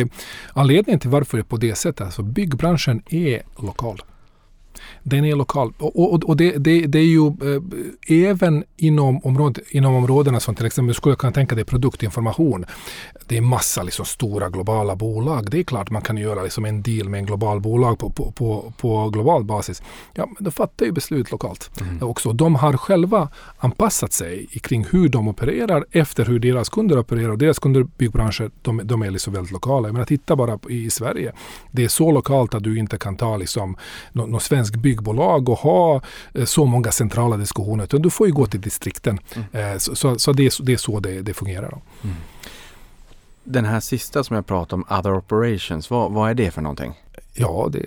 [0.53, 4.03] anledningen till varför det är på det sättet, alltså byggbranschen är lokal.
[5.03, 5.73] Den är lokal.
[5.79, 10.55] Och, och, och det, det, det är ju eh, även inom, områd, inom områdena som
[10.55, 12.65] till exempel, skulle kunna tänka dig produktinformation.
[13.27, 15.51] Det är massa liksom, stora globala bolag.
[15.51, 18.33] Det är klart man kan göra liksom, en deal med en global bolag på, på,
[18.33, 19.83] på, på global basis.
[20.15, 22.33] Ja, men då fattar ju beslut lokalt också.
[22.33, 27.37] De har själva anpassat sig kring hur de opererar efter hur deras kunder opererar.
[27.37, 29.89] Deras kunder, byggbranschen, de, de är liksom väldigt lokala.
[29.89, 31.33] Jag menar, titta bara i Sverige.
[31.71, 33.77] Det är så lokalt att du inte kan ta liksom,
[34.13, 36.01] något nå svensk byggbolag och ha
[36.35, 37.85] eh, så många centrala diskussioner.
[37.85, 39.19] Utan du får ju gå till distrikten.
[39.53, 41.71] Eh, så så, det, är, så- det är så det, det fungerar.
[41.71, 41.81] Då.
[43.45, 46.93] Den här sista som jag pratade om, Other Operations, vad, vad är det för någonting?
[47.35, 47.79] Ja, det,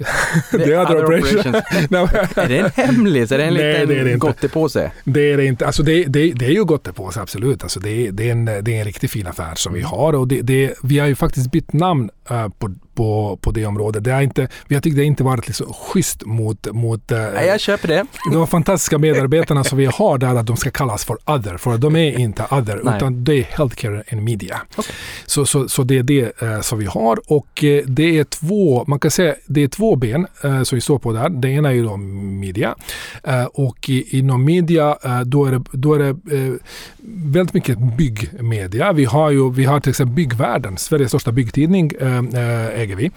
[0.58, 1.46] Det är other operations.
[1.90, 2.04] Men-
[2.36, 3.32] Är det en hemlis?
[3.32, 4.18] Är det en Nej, liten det är det inte.
[4.28, 4.92] gottepåse?
[5.04, 5.66] Det är det inte.
[5.66, 7.64] Alltså det, det, det är ju gott det på sig, absolut.
[7.64, 10.14] Alltså det, det, är en, det är en riktigt fin affär som vi har.
[10.14, 14.04] Och det, vi har ju faktiskt bytt namn eh, på, på, på det området.
[14.04, 17.48] Det har inte, vi har tyckt det inte varit liksom schysst mot, mot eh, Nej,
[17.48, 18.06] jag köper det.
[18.34, 21.58] de fantastiska medarbetarna som vi har där att de ska kallas för other.
[21.58, 22.98] För de är inte other Nej.
[22.98, 24.62] utan det är healthcare and media.
[25.26, 29.00] Så, så, så det är det eh, som vi har och det är två, man
[29.00, 31.30] kan säga det är två ben eh, som vi står på där.
[31.30, 32.76] Det ena är ju då media
[33.24, 36.54] eh, och i, inom media eh, då är det, då är det eh,
[37.06, 38.94] väldigt mycket byggmedia.
[38.94, 43.12] Vi har ju vi har till exempel Byggvärlden, Sveriges största byggtidning eh, eh, äger vi.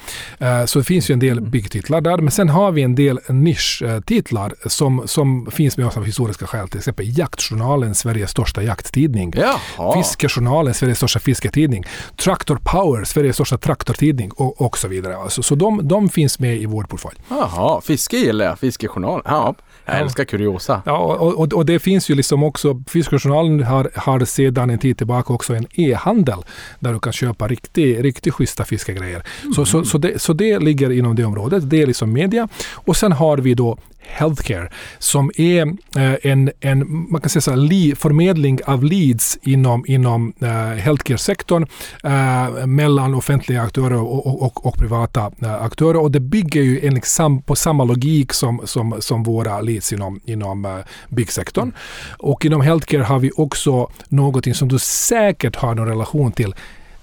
[0.67, 2.19] Så det finns ju en del byggtitlar där.
[2.19, 6.69] Men sen har vi en del nischtitlar som, som finns med oss av historiska skäl.
[6.69, 9.33] Till exempel Jaktjournalen, Sveriges största jakttidning.
[9.37, 9.95] Jaha.
[9.95, 11.85] Fiskejournalen, Sveriges största fisketidning.
[12.17, 15.17] Traktor Power, Sveriges största traktortidning och, och så vidare.
[15.17, 17.17] Alltså, så de, de finns med i vår portfölj.
[17.29, 18.59] Jaha, fiske gillar jag.
[18.59, 19.23] Fiskejournal.
[19.25, 19.99] Ja, jag Ja.
[20.01, 20.83] älskar kuriosa.
[20.87, 24.99] Ja, och, och, och det finns ju liksom också, Fiskejournalen har, har sedan en tid
[24.99, 26.39] tillbaka också en e-handel
[26.81, 29.23] där du kan köpa riktigt riktigt schyssta fiskegrejer.
[29.57, 31.71] Så, så, så, det, så det ligger inom det området.
[31.71, 32.49] Det är liksom media.
[32.75, 35.67] Och sen har vi då Healthcare som är
[35.97, 40.49] eh, en, en man kan säga så här, li, förmedling av leads inom, inom eh,
[40.83, 41.67] healthcare-sektorn
[42.05, 45.97] eh, mellan offentliga aktörer och, och, och, och privata aktörer.
[45.97, 50.21] Och det bygger ju enligt sam, på samma logik som, som, som våra leads inom,
[50.25, 51.73] inom byggsektorn.
[52.19, 56.55] Och inom healthcare har vi också någonting som du säkert har någon relation till.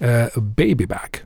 [0.04, 1.24] Eh, babybag.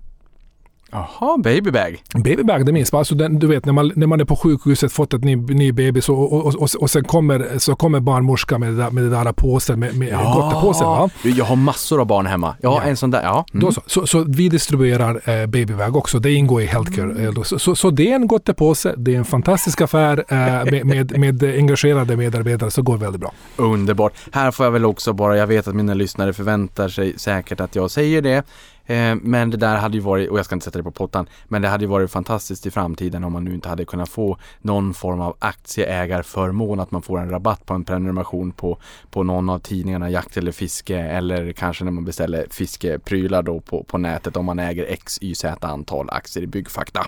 [0.92, 2.04] Jaha, babybag.
[2.14, 3.00] Babybag, det minns man.
[3.00, 5.72] Alltså den, du vet när man, när man är på sjukhuset, fått ett ny, ny
[5.72, 9.10] bebis och, och, och, och, sen kommer, så kommer barnmorskan med det där, med det
[9.10, 10.88] där påsen, med, med gottepåsen.
[10.88, 11.10] Va?
[11.24, 12.56] Jag har massor av barn hemma.
[12.62, 12.84] Jag har Ja.
[12.88, 13.24] en sån där.
[13.24, 13.46] Ja.
[13.54, 13.66] Mm.
[13.66, 13.82] Då så.
[13.86, 16.20] Så, så vi distribuerar eh, babybag också.
[16.20, 17.24] Det ingår i healthcare.
[17.26, 18.94] Eh, Så, så, så det är en gottepåse.
[18.98, 20.36] Det är en fantastisk affär eh,
[20.72, 22.72] med, med, med engagerade medarbetare.
[22.72, 23.32] Så går väldigt bra.
[23.56, 24.14] Underbart.
[24.32, 27.76] Här får jag väl också bara, jag vet att mina lyssnare förväntar sig säkert att
[27.76, 28.44] jag säger det.
[28.88, 31.30] Eh, men det där hade ju varit, och jag ska inte sätta det på pottan,
[31.48, 34.38] men det hade ju varit fantastiskt i framtiden om man nu inte hade kunnat få
[34.62, 38.78] någon form av aktieägarförmån, att man får en rabatt på en prenumeration på,
[39.10, 43.84] på någon av tidningarna, jakt eller fiske, eller kanske när man beställer fiskeprylar då på,
[43.84, 47.08] på nätet om man äger x, y, z antal aktier i Byggfakta.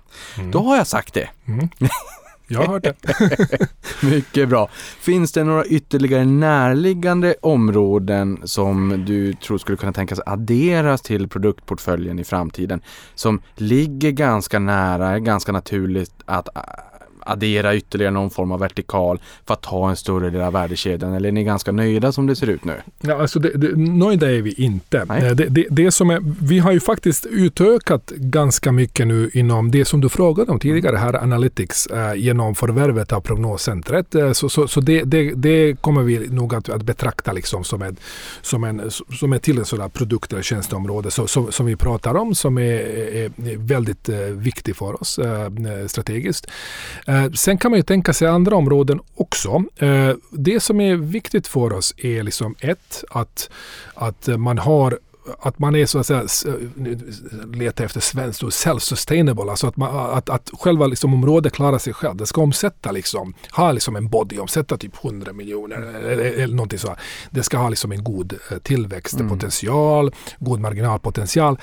[0.52, 1.30] Då har jag sagt det.
[2.52, 2.96] Jag har hört det.
[4.08, 4.70] Mycket bra.
[5.00, 12.20] Finns det några ytterligare närliggande områden som du tror skulle kunna tänkas adderas till produktportföljen
[12.20, 12.82] i framtiden?
[13.16, 16.50] Som ligger ganska nära, ganska naturligt att
[17.20, 21.14] addera ytterligare någon form av vertikal för att ta en större del av värdekedjan?
[21.14, 22.82] Eller är ni ganska nöjda som det ser ut nu?
[23.02, 24.98] Ja, alltså det, det, nöjda är vi inte.
[24.98, 29.72] Eh, Det, det, det som är, vi har ju faktiskt utökat ganska mycket nu inom
[29.72, 34.16] det som du frågade om tidigare här, Analytics, eh, genom förvärvet av prognoscentret.
[34.16, 35.04] Eh, så så, så det,
[35.36, 37.98] det, kommer vi nog att, att betrakta liksom som, en,
[38.42, 41.76] som, en, som är till en sån där produkt eller tjänsteområde så, som, som vi
[41.76, 45.50] pratar om, som är, är, är väldigt eh, viktig för oss eh,
[45.88, 46.48] strategiskt.
[47.10, 49.64] Eh, sen kan man ju tänka sig andra områden också.
[49.78, 53.50] Eh, det som är viktigt för oss är liksom ett, att,
[53.94, 55.00] att man har
[55.42, 56.24] att man är så att säga,
[56.76, 56.98] nu
[57.54, 61.94] letar efter svenskt ord, self-sustainable, alltså att, man, att, att själva liksom området klarar sig
[61.94, 62.16] själv.
[62.18, 66.80] Det ska omsätta liksom, ha liksom en body, omsätta typ 100 miljoner eller, eller någonting
[66.80, 66.96] så.
[67.30, 71.58] Det ska ha liksom en god eh, tillväxtpotential, god marginalpotential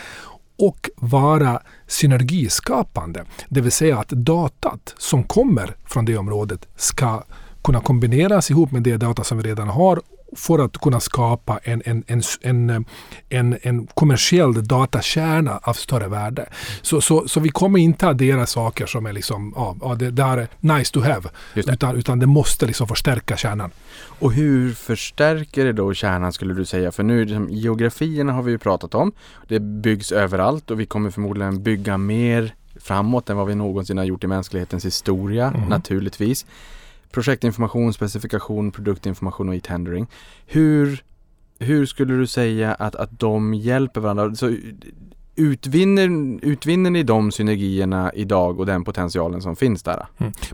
[0.59, 3.25] och vara synergiskapande.
[3.49, 7.23] Det vill säga att datat som kommer från det området ska
[7.65, 10.01] kunna kombineras ihop med det data som vi redan har
[10.37, 12.85] för att kunna skapa en, en, en, en,
[13.29, 16.47] en, en kommersiell datakärna av större värde.
[16.83, 20.39] Så, så, så vi kommer inte addera saker som är liksom, ja, ja det där
[20.39, 21.29] är nice to have.
[21.55, 23.71] Utan, utan det måste liksom förstärka kärnan.
[24.19, 26.93] Och hur förstärker det då kärnan skulle du säga?
[26.93, 29.13] För nu, liksom, geografierna har vi ju pratat om.
[29.49, 34.05] Det byggs överallt och vi kommer förmodligen bygga mer framåt än vad vi någonsin har
[34.05, 35.69] gjort i mänsklighetens historia, Mhm.
[35.69, 36.47] naturligtvis.
[37.13, 40.07] Projektinformation, specifikation, produktinformation och e-tendering.
[40.47, 41.05] Hur,
[41.59, 44.35] hur skulle du säga att, att de hjälper varandra?
[44.35, 44.57] Så,
[45.37, 50.07] utvinner, utvinner ni de synergierna idag och den potentialen som finns där?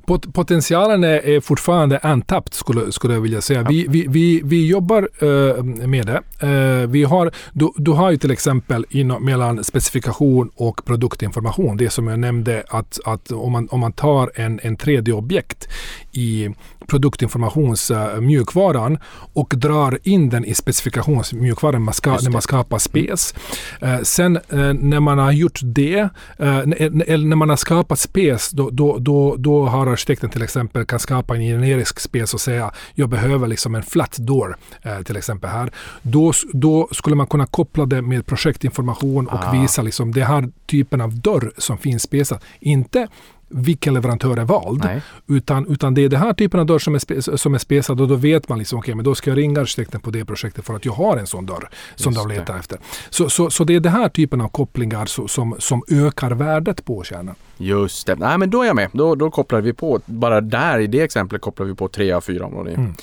[0.07, 3.63] Pot potentialen är, är fortfarande untapped skulle, skulle jag vilja säga.
[3.63, 6.47] Vi, vi, vi, vi jobbar eh, med det.
[6.47, 11.77] Eh, vi har, du, du har ju till exempel inom, mellan specifikation och produktinformation.
[11.77, 15.69] Det som jag nämnde att, att om, man, om man tar en, en 3D-objekt
[16.13, 16.51] i
[16.87, 18.99] produktinformationsmjukvaran
[19.33, 23.35] och drar in den i specifikationsmjukvaran man ska, Just när man skapar spes.
[23.81, 24.39] Eh, sen
[24.75, 25.99] när man har gjort det,
[26.39, 26.59] eh,
[27.07, 30.99] eller när man har skapat spes, då, då, då, då har arkitekten till exempel kan
[30.99, 35.51] skapa en generisk spes och säga jag behöver liksom en flat door eh, till exempel
[35.51, 35.71] här.
[36.03, 39.53] Då, då skulle man kunna koppla det med projektinformation och Ah.
[39.53, 42.45] visa liksom det här typen av dörr som finns spesat.
[42.61, 43.09] Inte
[43.53, 44.85] vilken leverantör är vald.
[44.85, 45.03] Nej.
[45.27, 48.09] Utan, utan det är den här typen av dörr som är, som är spesad och
[48.09, 50.75] då vet man liksom, okej men då ska jag ringa arkitekten på det projektet för
[50.75, 52.39] att jag har en sån dörr som Just de det.
[52.41, 52.79] letar efter.
[53.11, 56.85] Så, så, så det är den här typen av kopplingar så, som, som ökar värdet
[56.85, 57.35] på kärnan.
[57.57, 58.15] Just det.
[58.15, 58.89] Nej men då är jag med.
[58.93, 62.21] Då, då kopplar vi på, bara där i det exemplet kopplar vi på tre av
[62.21, 62.75] fyra områden.
[62.75, 62.95] Mm.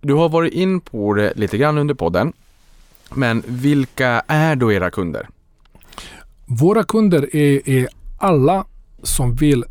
[0.00, 2.32] Du har varit in på det lite grann under podden.
[3.14, 5.28] Men vilka är då era kunder?
[6.46, 8.64] Våra kunder är, är alla
[9.02, 9.64] som vill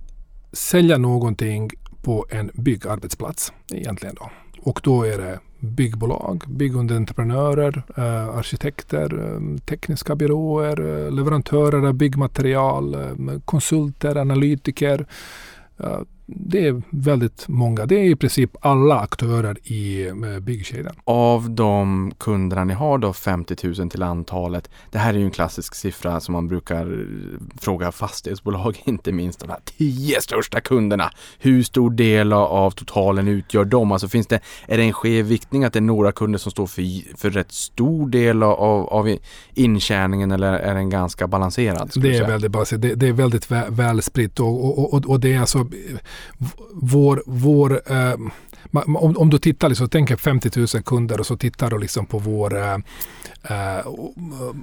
[0.54, 1.70] sälja någonting
[2.02, 4.30] på en byggarbetsplats egentligen då.
[4.62, 12.96] Och då är det byggbolag, byggunderentreprenörer, eh, arkitekter, eh, tekniska byråer, eh, leverantörer av byggmaterial,
[12.96, 15.06] eh, konsulter, analytiker.
[15.80, 16.00] Eh,
[16.36, 17.86] det är väldigt många.
[17.86, 20.96] Det är i princip alla aktörer i eh, byggkedjan.
[21.04, 24.70] Av de kunderna ni har då, 50 000 till antalet.
[24.92, 29.40] Det här är ju en klassisk siffra som man brukar eh, fråga fastighetsbolag, inte minst
[29.40, 31.12] de här 10 största kunderna.
[31.40, 33.92] Hur stor del av- totalen utgör de?
[33.92, 36.68] Alltså finns det, är det en skev viktning att det är några kunder som står
[36.68, 39.18] för, för rätt stor del av, av
[39.54, 41.92] intjäningen eller är den ganska balanserad?
[41.96, 42.82] Det är väldigt, balanserat.
[42.82, 45.68] det, det är väldigt vä, välspritt och, och, och, och det är alltså
[46.74, 48.16] vår, vår eh,
[48.72, 52.20] om, om du tittar, liksom, tänker 50 000 kunder och så tittar du liksom på
[52.20, 52.78] vår eh,
[53.44, 53.86] eh, eh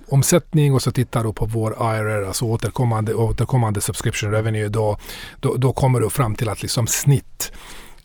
[0.09, 4.99] omsättning och så tittar du på vår IRR, alltså återkommande, återkommande subscription revenue, då,
[5.41, 7.53] då, då kommer du fram till att liksom snitt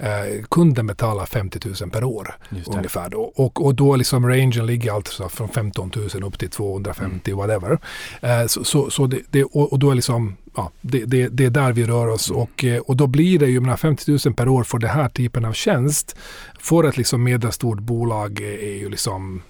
[0.02, 2.36] eh, kunden betalar 50 000 per år
[2.68, 3.10] ungefär.
[3.10, 3.22] Då.
[3.22, 7.80] Och, och då liksom rangen ligger alltså från 15 000 upp till 250 whatever.
[8.22, 11.46] Eh, så så, så det, det, och, och då är liksom, ja, det, det, det
[11.46, 14.36] är där vi rör oss och, eh, och då blir det ju, menar, 50 000
[14.36, 16.16] per år för den här typen av tjänst
[16.60, 19.42] för ett liksom medelstort bolag är ju liksom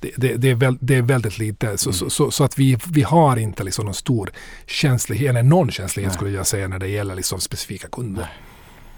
[0.00, 1.78] det, det, det, är väl, det är väldigt lite.
[1.78, 4.30] Så, så, så, så att vi, vi har inte liksom någon stor
[4.66, 6.16] känslighet, eller någon känslighet Nej.
[6.16, 8.28] skulle jag säga när det gäller liksom specifika kunder.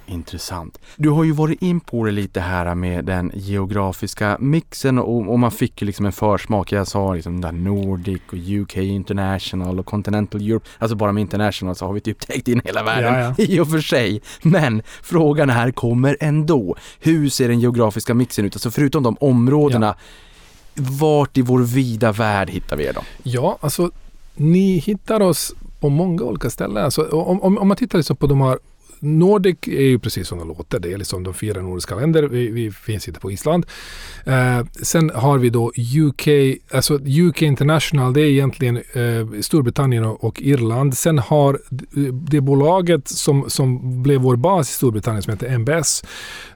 [0.09, 0.79] Intressant.
[0.97, 5.39] Du har ju varit in på det lite här med den geografiska mixen och, och
[5.39, 6.73] man fick ju liksom en försmak.
[6.73, 10.69] Jag sa liksom där Nordic och UK International och Continental Europe.
[10.79, 13.71] Alltså bara med International så har vi typ täckt in hela världen Ja, i och
[13.71, 14.21] för sig.
[14.43, 16.77] Men frågan här kommer ändå.
[17.01, 18.55] Hur ser den geografiska mixen ut?
[18.55, 19.95] Alltså förutom de områdena.
[20.75, 23.01] Vart i vår vida värld hittar vi er då?
[23.23, 23.91] Ja, alltså
[24.35, 26.85] ni hittar oss på många olika ställen.
[26.85, 28.59] Alltså, om, om, om man tittar liksom på de här
[29.01, 30.81] Nordic är ju precis som det låter.
[30.81, 32.23] Det är liksom de fyra nordiska länder.
[32.23, 33.67] Vi, vi finns inte på Island.
[34.25, 35.73] Eh, sen har vi då
[36.09, 36.29] UK,
[36.73, 40.97] alltså UK International, det är egentligen eh, Storbritannien och, och Irland.
[40.97, 41.61] Sen har
[42.31, 46.05] det bolaget som, som blev vår bas i Storbritannien som heter MBS,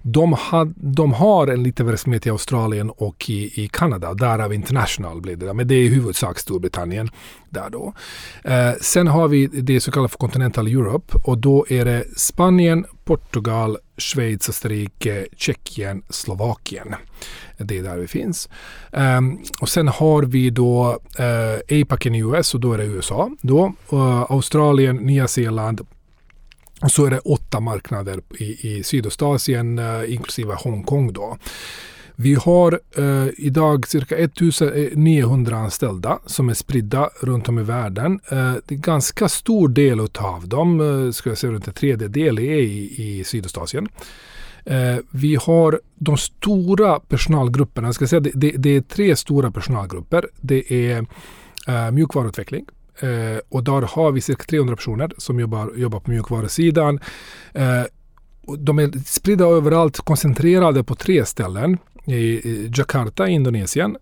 [0.02, 4.14] de, had, de har en liten verksamhet i Australien och i, i Kanada.
[4.14, 5.54] Därav International blev det.
[5.54, 7.10] Men det är i huvudsak Storbritannien.
[7.48, 7.94] Där då.
[8.44, 12.84] Eh, sen har vi det så kallade för Continental Europe och då är det Spanien,
[13.04, 16.94] Portugal, Schweiz, Österrike, Tjeckien, Slovakien.
[17.58, 18.48] Det är där vi finns.
[18.90, 23.30] Um, och sen har vi då uh, APAC i US och då är det USA.
[23.40, 25.80] Då, uh, Australien, Nya Zeeland,
[26.82, 31.12] och så är det åtta marknader i, i Sydostasien eh, inklusive Hongkong.
[31.12, 31.38] Då.
[32.16, 38.20] Vi har eh, idag cirka 1900 anställda som är spridda runt om i världen.
[38.30, 42.38] Eh, det är ganska stor del av dem, eh, ska jag säga runt en tredjedel,
[42.38, 43.88] är i, i Sydostasien.
[44.64, 49.50] Eh, vi har de stora personalgrupperna, jag ska säga det, det, det är tre stora
[49.50, 50.26] personalgrupper.
[50.40, 51.06] Det är
[51.66, 52.66] eh, mjukvaruutveckling,
[53.00, 57.00] Eh, och där har vi cirka 300 personer som jobbar, jobbar på mjukvarusidan.
[57.54, 57.82] Eh,
[58.58, 63.96] de är spridda överallt, koncentrerade på tre ställen i Jakarta i Indonesien.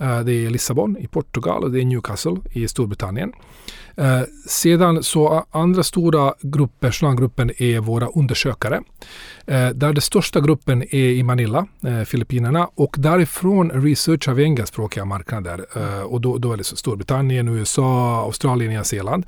[0.00, 3.32] Eh, det är Lissabon i Portugal och det är Newcastle i Storbritannien.
[3.96, 8.82] Eh, sedan så andra stora grupper, personalgruppen är våra undersökare.
[9.46, 11.66] Eh, där den största gruppen är i Manila,
[12.06, 15.64] Filippinerna och därifrån researchar vi engelskspråkiga marknader.
[16.04, 19.26] Och då, då är det Storbritannien, USA, Australien, Nya Zeeland.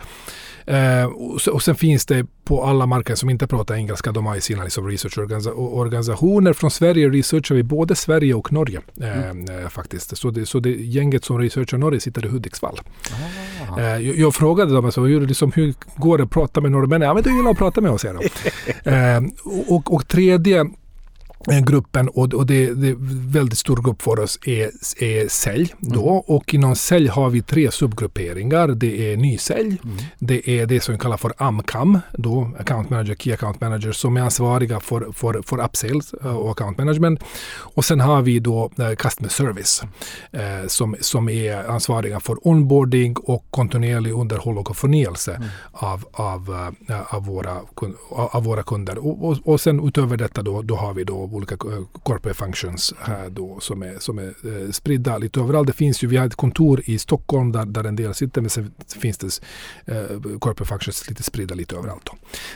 [0.67, 4.41] Eh, och, och sen finns det på alla marknader som inte pratar engelska, de har
[4.41, 6.53] sina liksom researchorganisationer.
[6.53, 9.49] Från Sverige researchar vi både Sverige och Norge eh, mm.
[9.49, 10.17] Eh, faktiskt.
[10.17, 12.81] Så det, så det gänget som researchar Norge sitter i Hudiksvall.
[13.71, 13.81] Ah.
[13.81, 17.09] Eh, jag, jag, frågade dem alltså, hur, liksom, hur går det att prata med norrmännen?
[17.09, 18.91] Ja, men du gillar att prata med oss, säger de.
[18.91, 19.23] eh,
[19.69, 20.65] och, och tredje
[21.47, 22.95] gruppen och, och det, det
[23.39, 24.71] väldigt stor grupp för oss är,
[25.05, 25.75] är sälj.
[25.79, 26.11] Då.
[26.11, 26.23] Mm.
[26.27, 28.69] Och inom sälj har vi tre subgrupperingar.
[28.69, 29.97] Det är nysälj, mm.
[30.19, 34.17] det är det som vi kallar för AMCAM, då account manager, key account manager som
[34.17, 37.21] är ansvariga för, för, för upsales eh, och account management.
[37.77, 39.83] Och sen har vi då uh, customer service
[40.35, 45.49] uh, som, som är ansvariga för onboarding och kontinuerlig underhåll och förnyelse mm.
[45.73, 46.73] av, av,
[47.09, 47.61] av, våra,
[48.11, 48.99] av våra kunder.
[48.99, 52.95] Och, och, och sen utöver detta då, då har vi då olika eh, corporate functions
[53.01, 55.67] här då som är, som är eh, spridda lite överallt.
[55.67, 58.51] Det finns ju, vi har ett kontor i Stockholm där, där en del sitter men
[58.51, 59.41] sen finns det
[59.85, 62.05] eh, corporate functions lite spridda lite överallt.
[62.05, 62.13] Då.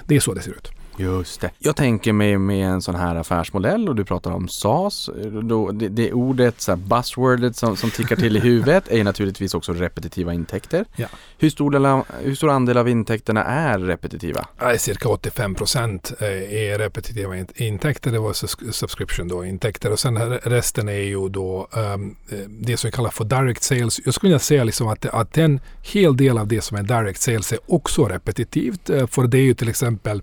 [0.07, 0.71] Det är så det ser ut.
[1.01, 1.51] Just det.
[1.59, 5.11] Jag tänker mig med en sån här affärsmodell och du pratar om SaaS.
[5.43, 9.55] Då, det, det ordet, så här buzzwordet som, som tickar till i huvudet är naturligtvis
[9.55, 10.85] också repetitiva intäkter.
[10.97, 11.09] Ja.
[11.43, 14.47] Hur, stor hur stor andel av intäkterna är repetitiva?
[14.79, 18.13] Cirka 85 procent eh, är repetitiva intäkter.
[18.13, 18.33] Det var
[18.73, 19.93] subscription då, intäkter.
[19.93, 22.17] Och sen resten är ju då um,
[22.49, 24.01] det som vi kallar för direct sales.
[24.05, 27.21] Jag skulle vilja säga liksom att, att en hel del av det som är direct
[27.21, 28.91] sales är också repetitivt.
[28.91, 30.23] Eh, för det är ju till exempel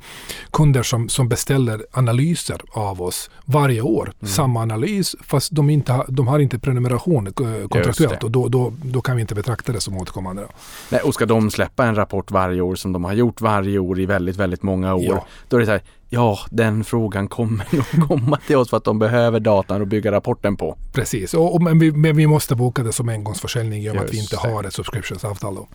[0.52, 4.14] kunder som, som beställer analyser av oss varje år.
[4.22, 4.34] Mm.
[4.34, 9.02] Samma analys fast de, inte ha, de har inte prenumeration kontraktuellt och då, då, då
[9.02, 10.48] kan vi inte betrakta det som återkommande.
[10.90, 14.00] Nej, och ska de släppa en rapport varje år som de har gjort varje år
[14.00, 15.04] i väldigt, väldigt många år.
[15.04, 15.26] Ja.
[15.50, 18.84] Då är det så här, Ja, den frågan kommer nog komma till oss för att
[18.84, 20.78] de behöver datan att bygga rapporten på.
[20.94, 24.04] Precis, och, och men, vi, men, vi, måste boka det som engångsförsäljning i och med
[24.04, 25.56] att vi inte har ett subscriptionsavtal.
[25.56, 25.68] Då.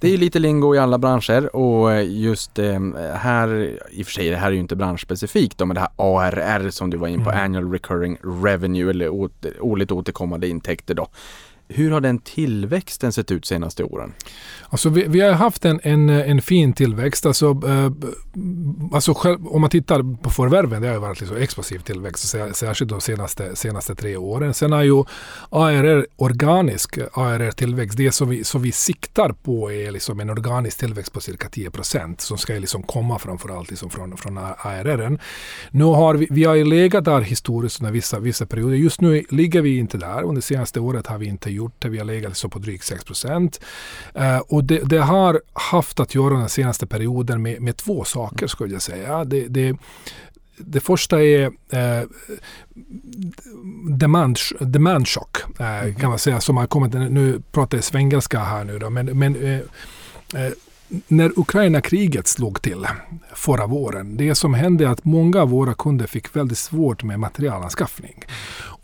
[0.00, 2.80] Det är ju lite lingo i alla branscher och just eh,
[3.14, 3.48] här,
[3.90, 6.70] i och för sig det här är ju inte branschspecifikt då, men det här ARR
[6.70, 7.44] som du var in på, mm.
[7.44, 9.08] Annual Recurring Revenue eller
[9.60, 11.08] årligt återkommande intäkter då.
[11.68, 14.12] Hur har den tillväxten sett ut senaste åren?
[14.68, 17.26] Alltså vi, vi har haft en, en, en, fin tillväxt.
[17.26, 17.92] Alltså, eh,
[18.92, 23.00] alltså själv, om man tittar på förvärven, det har varit liksom explosiv tillväxt, särskilt de
[23.00, 24.54] senaste, senaste tre åren.
[24.54, 25.04] Sen har ju
[25.50, 30.78] ARR, organisk eh, ARR-tillväxt, det som vi, som vi siktar på är liksom en organisk
[30.78, 35.18] tillväxt på cirka 10 procent som ska liksom komma framförallt liksom från, från ARR.
[35.70, 38.76] Nu har vi, vi har ju legat där historiskt under vissa, vissa perioder.
[38.76, 40.22] Just nu ligger vi inte där.
[40.22, 41.88] Under senaste året har vi inte gjort det.
[41.88, 43.60] Vi har legat så på drygt 6 procent.
[44.18, 48.46] Uh, och det, det, har haft att göra den senaste perioden med, med två saker
[48.46, 49.24] skulle jag säga.
[49.24, 49.76] Det, det,
[50.56, 52.02] det första är eh,
[53.90, 56.92] demand, demand shock eh, kan man säga som har kommit.
[56.92, 59.60] Nu pratar jag svengelska här nu då, men, men eh,
[60.44, 60.52] eh
[61.08, 62.86] när Ukraina-kriget slog till
[63.34, 67.20] förra våren, det som hände är att många av våra kunder fick väldigt svårt med
[67.20, 68.24] materialanskaffning.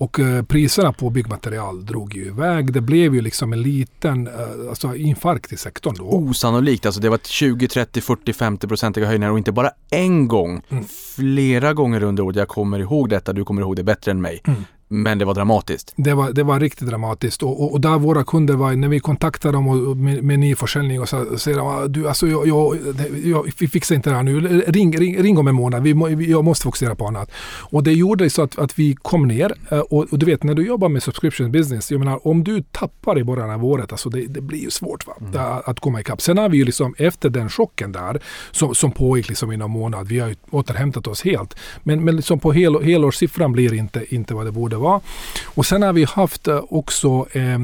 [0.00, 2.72] Och eh, priserna på byggmaterial drog ju iväg.
[2.72, 6.04] Det blev ju liksom en liten eh, alltså infarkt i sektorn då.
[6.04, 10.62] Osannolikt, alltså det var 20, 30, 40, 50 procentiga höjningar och inte bara en gång.
[10.68, 10.84] Mm.
[11.16, 12.36] Flera gånger under året.
[12.36, 14.40] Jag kommer ihåg detta, du kommer ihåg det bättre än mig.
[14.44, 15.92] Mm Men det var dramatiskt.
[15.96, 19.00] Det var, det var riktigt dramatiskt och, och, och där våra kunder var, när vi
[19.00, 22.46] kontaktade dem och, med, med ny försäljning och så säger de "Ah, du alltså jag,
[22.48, 22.78] jag,
[23.24, 26.62] jag, fixar inte det här nu, ring, ring, ring om en månad, vi jag måste
[26.64, 27.30] fokusera på annat.
[27.70, 30.54] Och det gjorde så att, att vi kom ner eh, och, och du vet när
[30.54, 34.08] du jobbar med subscription business, jag menar om du tappar i början av året, alltså
[34.10, 35.12] det, det blir ju svårt va?
[35.20, 35.32] Mm.
[35.40, 36.20] Att- att komma ikapp.
[36.20, 38.20] Sen har vi ju liksom efter den chocken där
[38.50, 41.56] som, som pågick liksom i någon månad, vi har ju återhämtat oss helt.
[41.82, 45.00] Men, men liksom på hel, helårssiffran blir inte, inte vad det borde vara.
[45.44, 47.54] Och sen har vi haft eh, också eh,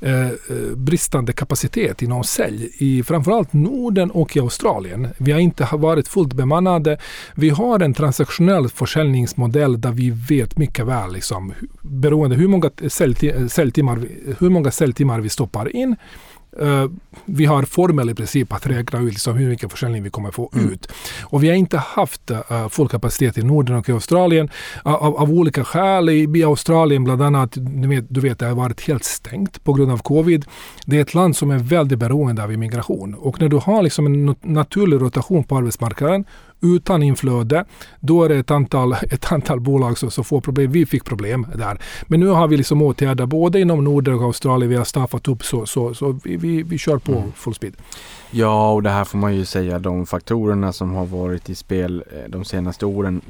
[0.00, 0.28] eh,
[0.76, 5.08] bristande kapacitet inom sälj i framförallt Norden och i Australien.
[5.18, 6.98] Vi har inte varit fullt bemannade.
[7.34, 11.52] Vi har en transaktionell försäljningsmodell där vi vet mycket väl, liksom,
[11.82, 12.70] beroende hur många
[13.48, 15.96] säljtimmar, eh, hur många säljtimmar vi stoppar in
[16.60, 16.86] Eh,
[17.24, 20.50] vi har formel i princip att räkna ut liksom hur mycket försäljning vi kommer få
[20.54, 20.92] ut.
[21.22, 24.50] Och vi har inte haft uh, full kapacitet i Norden och i Australien
[24.86, 26.08] uh, av, av olika skäl.
[26.08, 29.72] I, I Australien bland annat, du vet, du vet, det har varit helt stängt på
[29.72, 30.44] grund av covid.
[30.84, 33.14] Det är ett land som är väldigt beroende av immigration.
[33.14, 36.24] Och när du har liksom en naturlig rotation på arbetsmarknaden
[36.60, 37.64] utan inflöde,
[38.00, 40.72] då är det ett antal, ett antal bolag som, som får problem.
[40.72, 41.78] Vi fick problem där.
[42.06, 44.70] Men nu har vi liksom åtgärder både inom Norden och Australien.
[44.70, 47.76] Vi har staffat upp så, så, så vi, vi, vi kör på full speed.
[48.30, 52.04] Ja, och det här får man ju säga, de faktorerna som har varit i spel
[52.12, 53.20] eh, de senaste åren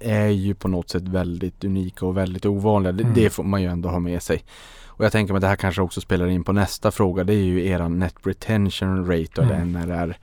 [0.00, 2.92] är ju på något sätt väldigt unika och väldigt ovanliga.
[2.92, 3.14] Det, Mm.
[3.14, 4.44] det får man ju ändå ha med sig.
[4.86, 7.24] Och jag tänker mig att det här kanske också spelar in på nästa fråga.
[7.24, 9.72] Det är ju eran net retention rate och Mm.
[9.72, 10.18] den är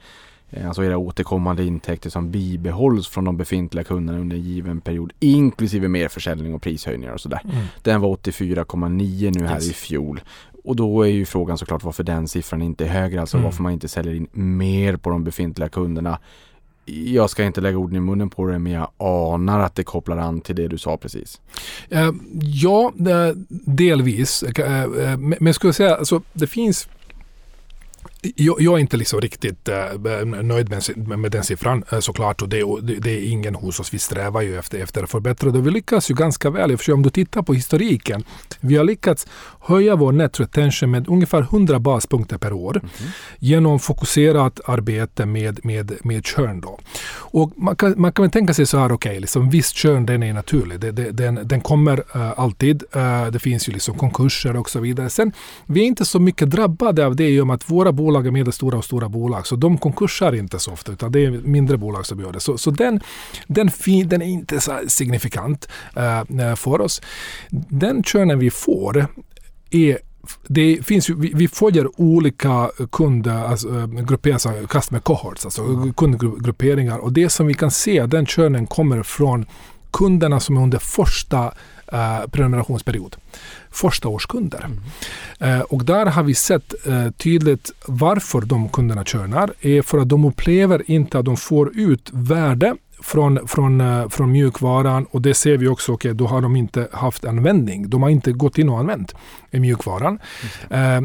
[0.68, 5.88] Alltså era återkommande intäkter som bibehålls från de befintliga kunderna under en given period inklusive
[5.88, 7.42] merförsäljning och prishöjningar och sådär.
[7.82, 9.70] Den var 84,9 nu här Yes.
[9.70, 10.22] i fjol.
[10.64, 13.46] Och då är ju frågan såklart varför den siffran inte är högre, alltså Mm.
[13.46, 16.20] varför man inte säljer in mer på de befintliga kunderna.
[17.06, 20.18] Jag ska inte lägga orden i munnen på det men jag anar att det kopplar
[20.18, 21.42] an till det du sa precis.
[21.90, 23.36] Eh, ja, eh,
[23.66, 24.44] delvis.
[24.44, 26.90] Eh, eh, men men jag skulle säga, alltså, det finns
[28.36, 29.76] jag, jag är inte liksom riktigt äh,
[30.26, 33.80] nöjd med, med, den siffran äh, såklart och det, och det, det är ingen hos
[33.80, 33.94] oss.
[33.94, 35.62] Vi strävar ju efter, efter att förbättra det.
[35.62, 36.78] Vi lyckas ju ganska väl.
[36.88, 38.24] Om du tittar på historiken.
[38.60, 39.28] Vi har lyckats
[39.68, 42.82] höja vår net retention med ungefär 100 baspunkter per år
[43.40, 46.62] genom fokuserat arbete med, med, med churn.
[46.62, 46.80] Då.
[47.14, 50.24] Och man, kan, man kan väl tänka sig så här, okej, liksom, visst churn den
[50.24, 50.80] är naturlig.
[50.80, 52.84] Det, det, den, den kommer eh, alltid.
[52.92, 55.10] Eh, det finns ju liksom konkurser och så vidare.
[55.10, 55.32] Sen,
[55.66, 58.32] vi är inte så mycket drabbade av det i och med att våra bolag är
[58.32, 59.48] medelstora och stora bolag.
[59.48, 62.40] Så de konkursar inte så ofta, utan det är mindre bolag som gör det.
[62.40, 63.00] Så, så den,
[63.48, 67.02] den, fin, den är inte så signifikant eh, för oss.
[67.70, 69.08] Den churnen vi får
[69.72, 69.98] är
[70.48, 75.94] det finns ju, vi, vi följer olika kund, alltså, eh, grupper, alltså customer cohorts, alltså
[75.98, 76.98] kundgrupperingar.
[76.98, 79.46] Och det som vi kan se, den churnen kommer från
[79.92, 81.54] kunderna som är under första
[81.92, 83.16] eh, prenumerationsperiod.
[83.72, 84.70] Första årskunder.
[85.40, 89.54] Eh, och där har vi sett eh, tydligt varför de kunderna churnar.
[89.62, 94.32] är för att de upplever inte att de får ut värde från, från, eh, från
[94.32, 97.90] mjukvaran och det ser vi också, okej, då har de inte haft användning.
[97.90, 99.16] De har inte gått in och använt
[99.52, 100.20] i mjukvaran.
[100.70, 101.02] Eh,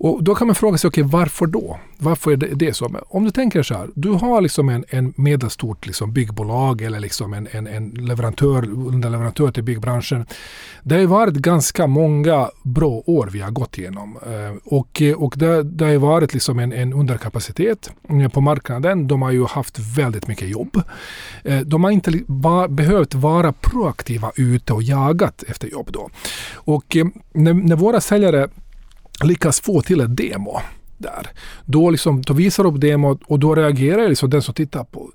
[0.00, 1.78] och då kan man fråga sig, okej, varför då?
[1.98, 2.88] Varför är det, det så?
[2.88, 7.00] Men om du tänker så här, du har liksom en, en medelstort liksom byggbolag eller
[7.00, 10.26] liksom en, en, en leverantör, underleverantör till byggbranschen.
[10.82, 14.18] Det har varit ganska många bra år vi har gått igenom.
[14.26, 19.06] Eh, och, och det, det har varit liksom en, en underkapacitet eh, på marknaden.
[19.08, 20.82] De har ju haft väldigt mycket jobb.
[21.44, 26.10] Eh, De har inte va, behövt vara proaktiva ute och jagat efter jobb då.
[26.54, 28.48] Och eh, när, när våra säljare
[29.24, 30.60] lyckas få till ett demo
[30.98, 31.28] där,
[31.64, 35.10] då, liksom, då visar upp demot och då reagerar liksom den som tittar på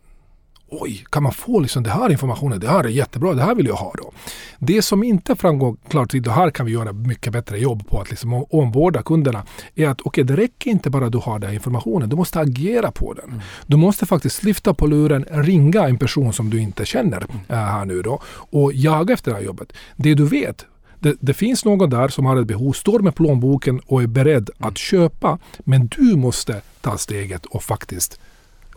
[0.82, 2.60] Oj, kan man få liksom det här informationen?
[2.60, 4.12] Det här är jättebra, det här vill jag ha då.
[4.60, 8.10] Det som inte framgår klart, det här kan vi göra mycket bättre jobb på att
[8.10, 9.46] liksom omvårda kunderna,
[9.76, 12.40] är att okej, det räcker inte bara att du har den här informationen, du måste
[12.40, 13.42] agera på den.
[13.68, 17.86] Du måste faktiskt lyfta på luren, ringa en person som du inte känner äh, här
[17.86, 19.74] nu då och jaga efter det här jobbet.
[19.96, 20.66] Det du vet,
[21.04, 24.50] det, det, finns någon där som har ett behov, står med plånboken och är beredd
[24.60, 25.40] att köpa.
[25.60, 28.20] Men du måste ta steget och faktiskt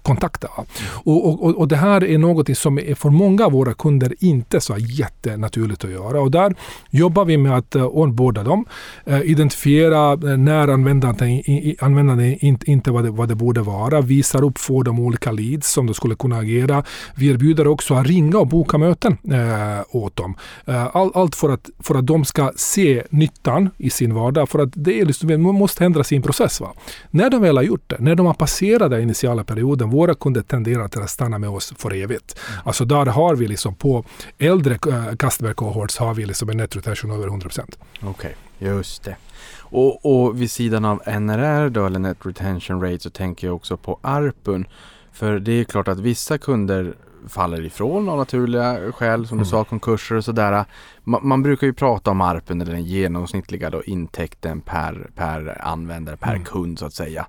[0.07, 0.48] kontakta.
[1.04, 4.61] Och, och, och det här är något som är för många av våra kunder inte
[4.61, 6.20] så jättenaturligt att göra.
[6.20, 6.54] Och där
[6.90, 8.64] jobbar vi med att eh, onboarda dem,
[9.04, 11.22] eh, identifiera eh, när användandet,
[11.80, 15.72] användandet inte, inte vad det, vad det borde vara, visar upp för de olika leads
[15.72, 16.84] som de skulle kunna agera.
[17.14, 19.16] Vi erbjuder också att ringa och boka möten
[19.90, 20.34] åt dem.
[20.92, 24.48] All, allt för att, för att de ska se nyttan i sin vardag.
[24.48, 26.61] För att det är liksom, man måste ändra sin process.
[26.61, 26.72] Va?
[27.11, 30.42] När de väl har gjort det, när de har passerat den initiala perioden, våra kunder
[30.42, 32.38] tenderar till att stanna med oss för evigt.
[32.64, 34.05] Alltså där har vi liksom på
[34.38, 34.78] äldre
[35.18, 37.61] customer cohorts har vi liksom en net retention över 100%.
[38.03, 39.16] Okej, just det.
[39.59, 43.76] Och, och vid sidan av NRR då, eller Net Retention Rate, så tänker jag också
[43.76, 44.64] på ARPUN.
[45.12, 46.94] För det är klart att vissa kunder
[47.28, 49.51] faller ifrån av naturliga skäl, som du Mm.
[49.51, 50.64] sa, konkurser och sådär.
[51.05, 56.16] Man, man brukar ju prata om ARPUN, eller den genomsnittliga då, intäkten per, per användare,
[56.16, 56.44] per Mm.
[56.44, 57.26] kund så att säga.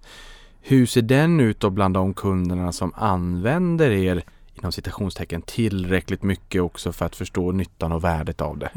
[0.62, 4.24] Hur ser den ut då bland de kunderna som använder er
[4.60, 8.70] inom citationstecken tillräckligt mycket också för att förstå nyttan och värdet av det?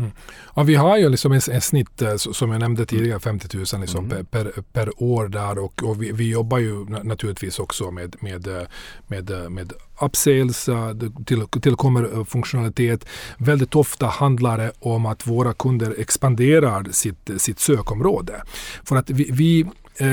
[0.57, 3.65] Ja, vi har ju liksom en, en snitt eh, som jag nämnde tidigare 50 000
[3.81, 4.09] liksom Mm.
[4.27, 8.17] per, per, per år där och, och vi, vi jobbar ju na- naturligtvis också med,
[8.21, 8.63] med, eh,
[9.07, 10.69] med, eh, med upsales,
[11.27, 13.05] till, tillkommer funktionalitet.
[13.39, 18.43] Väldigt ofta handlar det om att våra kunder expanderar sitt, sitt sökområde.
[18.85, 19.67] För att vi, vi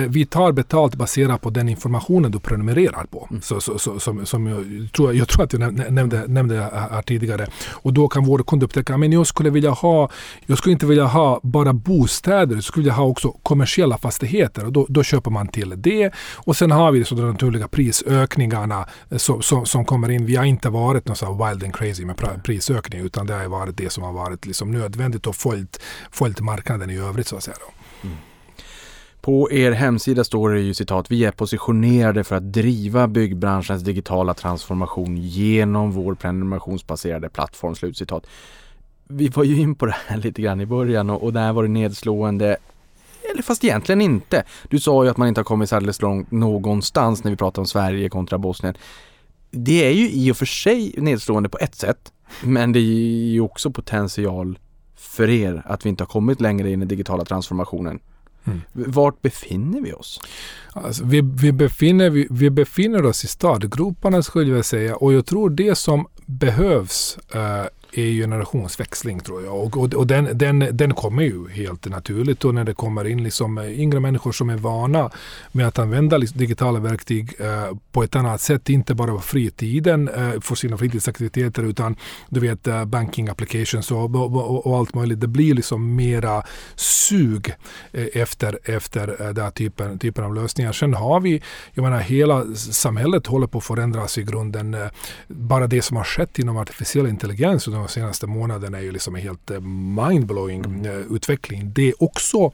[0.10, 3.30] vi tar betalt baserat på den informationen du prenumererar på.
[3.42, 6.56] Så, så, så, som, som jag, tror, jag tror att jag näm- nämnde, nämnde
[6.92, 7.48] här tidigare.
[7.70, 10.10] Och då kan vår kund upptäcka men jag skulle vilja ha,
[10.46, 14.66] jag skulle inte vilja ha bara bostäder, jag skulle vilja ha också kommersiella fastigheter.
[14.66, 16.12] Och då, då köper man till det.
[16.36, 20.26] Och sen har vi så de naturliga prisökningarna eh, som, som, som kommer in.
[20.26, 23.46] Vi har inte varit någon här wild and crazy med pra- prisökning utan det har
[23.48, 27.44] varit det som har varit liksom nödvändigt och följt, följt marknaden i övrigt så att
[27.44, 27.58] säga.
[27.60, 28.10] Då.
[29.28, 34.34] På er hemsida står det ju citat, vi är positionerade för att driva byggbranschens digitala
[34.34, 37.76] transformation genom vår prenumerationsbaserade plattform.
[37.76, 38.28] Slutcitat.
[39.08, 41.64] Vi var ju in på det här lite grann i början och, och där var
[41.64, 42.58] det nedslående.
[43.32, 44.44] Eller fast egentligen inte.
[44.70, 47.66] Du sa ju att man inte har kommit särskilt långt någonstans när vi pratar om
[47.66, 48.78] Sverige kontra Bosnien.
[49.52, 52.14] Det är ju i och för sig nedslående på ett sätt,
[52.44, 54.60] men det är ju också potential
[54.96, 58.00] för er att vi inte har kommit längre i den digitala transformationen.
[58.48, 58.62] Mm.
[58.74, 60.20] Vart befinner vi oss?
[60.74, 65.26] Alltså, vi, vi, befinner, vi, vi befinner oss i startgroparna skulle jag säga och jag
[65.26, 69.56] tror det som behövs eh, är ju generationsväxling tror jag.
[69.56, 73.24] Och, och, och den, den, den kommer ju helt naturligt och när det kommer in
[73.24, 75.10] liksom eh, yngre människor som är vana
[75.52, 80.40] med att använda digitala verktyg eh, på ett annat sätt, inte bara på fritiden eh,
[80.42, 81.96] för sina fritidsaktiviteter utan
[82.30, 85.20] du vet eh, banking applications och, och, och, och allt möjligt.
[85.20, 86.44] Det blir liksom mera
[86.76, 87.54] sug
[87.92, 90.72] eh, efter, efter eh, den här typen, typen av lösningar.
[90.72, 91.42] Sen har vi,
[91.74, 94.74] jag menar hela samhället håller på att förändras i grunden.
[94.74, 94.88] Eh,
[95.28, 99.22] Bara det som har skett inom artificiell intelligens de senaste månaderna är ju liksom en
[99.22, 101.72] helt eh, mindblowing eh, utveckling.
[101.74, 102.52] Det också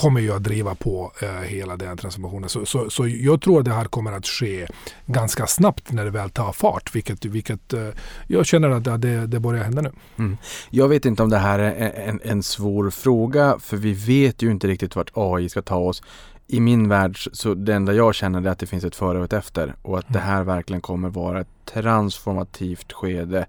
[0.00, 2.48] kommer ju att driva på eh, hela den transformationen.
[2.48, 4.66] Så, så, så jag tror att det här kommer att ske
[5.06, 6.94] ganska snabbt när det väl tar fart.
[6.94, 7.88] Vilket, vilket eh,
[8.26, 9.92] jag känner att det, det börjar hända nu.
[10.18, 10.36] Mm.
[10.70, 14.50] Jag vet inte om det här är en, en svår fråga för vi vet ju
[14.50, 16.02] inte riktigt vart AI ska ta oss.
[16.46, 19.24] I min värld så det enda jag känner är att det finns ett före och
[19.24, 23.46] ett efter och att det här verkligen kommer vara ett transformativt skede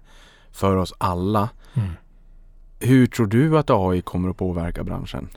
[0.52, 1.48] för oss alla.
[1.74, 1.88] Mm.
[2.80, 5.28] Hur tror du att AI kommer att påverka branschen?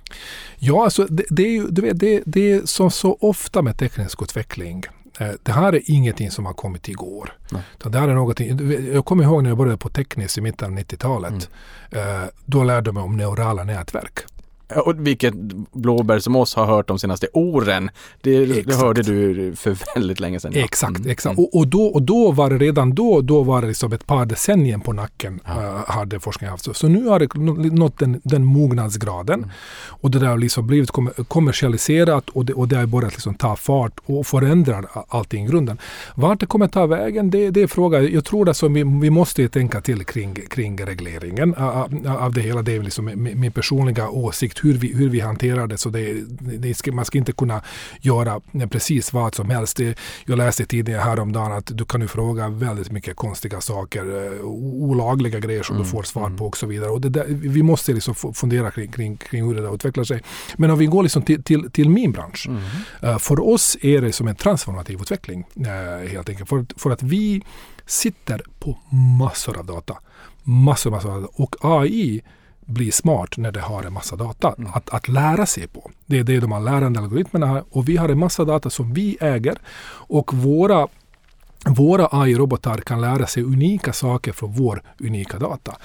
[0.58, 3.78] Ja, alltså det, det är ju du vet, det, det är som så ofta med
[3.78, 4.84] teknisk utveckling.
[5.20, 7.34] Eh, Det här är ingenting som har kommit igår.
[7.84, 10.80] Det här är någonting, jag kommer ihåg när jag började på tekniskt i mitten av
[10.80, 11.50] 90-talet.
[11.92, 14.20] Eh, Då lärde jag mig om neurala nätverk.
[14.76, 15.34] Ja, Och vilket
[15.74, 17.90] Blåbär som oss har hört de senaste åren.
[18.22, 20.52] Det, det hörde du för väldigt länge sedan.
[20.56, 20.64] ja.
[20.64, 21.38] Exakt, Mm, exakt.
[21.38, 21.46] mm.
[21.46, 24.26] Och, och, då, och då var det redan då, då var det liksom ett par
[24.26, 26.64] decennier på nacken eh, hade forskningen haft.
[26.64, 29.40] Så, så nu har det nå- nått den, den mognadsgraden.
[29.40, 29.50] Mm.
[29.88, 33.36] Och det där har liksom blivit kom- kommersialiserat och det, och det har börjat liksom
[33.36, 35.78] ta fart och förändrar allting i grunden.
[36.16, 38.12] Vart det kommer ta vägen, det, det är frågan.
[38.14, 42.42] Jag tror att vi, vi måste ju tänka till kring, kring regleringen av, av det
[42.42, 42.62] hela.
[42.62, 45.78] Det är liksom min, min personliga åsikt hur vi, hur vi hanterar det.
[45.78, 46.14] Så det,
[46.60, 47.62] det ska, man ska inte kunna
[48.02, 49.78] göra precis vad som helst.
[49.78, 54.46] Det, jag läste tidigare häromdagen att du kan ju fråga väldigt mycket konstiga saker, eh,
[54.46, 56.90] olagliga grejer som du får svar på och så vidare.
[56.90, 60.22] Och där, vi måste liksom fundera kring, kring, kring hur det där utvecklar sig.
[60.56, 62.50] Men om vi går liksom till, till, till min bransch.
[63.02, 66.50] eh, För oss är det som en transformativ utveckling eh, helt enkelt.
[66.50, 67.44] För, för att vi
[67.86, 68.78] sitter på
[69.20, 69.98] massor av data.
[70.44, 71.34] Massor, massor av data.
[71.44, 72.22] Och AI
[72.66, 75.92] blir smart när det har en massa data att, att lära sig på.
[76.06, 77.64] Det är det de här lärande algoritmerna har.
[77.70, 79.58] Och vi har en massa data som vi äger.
[80.08, 80.88] Och våra
[81.66, 85.76] våra AI-robotar kan lära sig unika saker från vår unika data.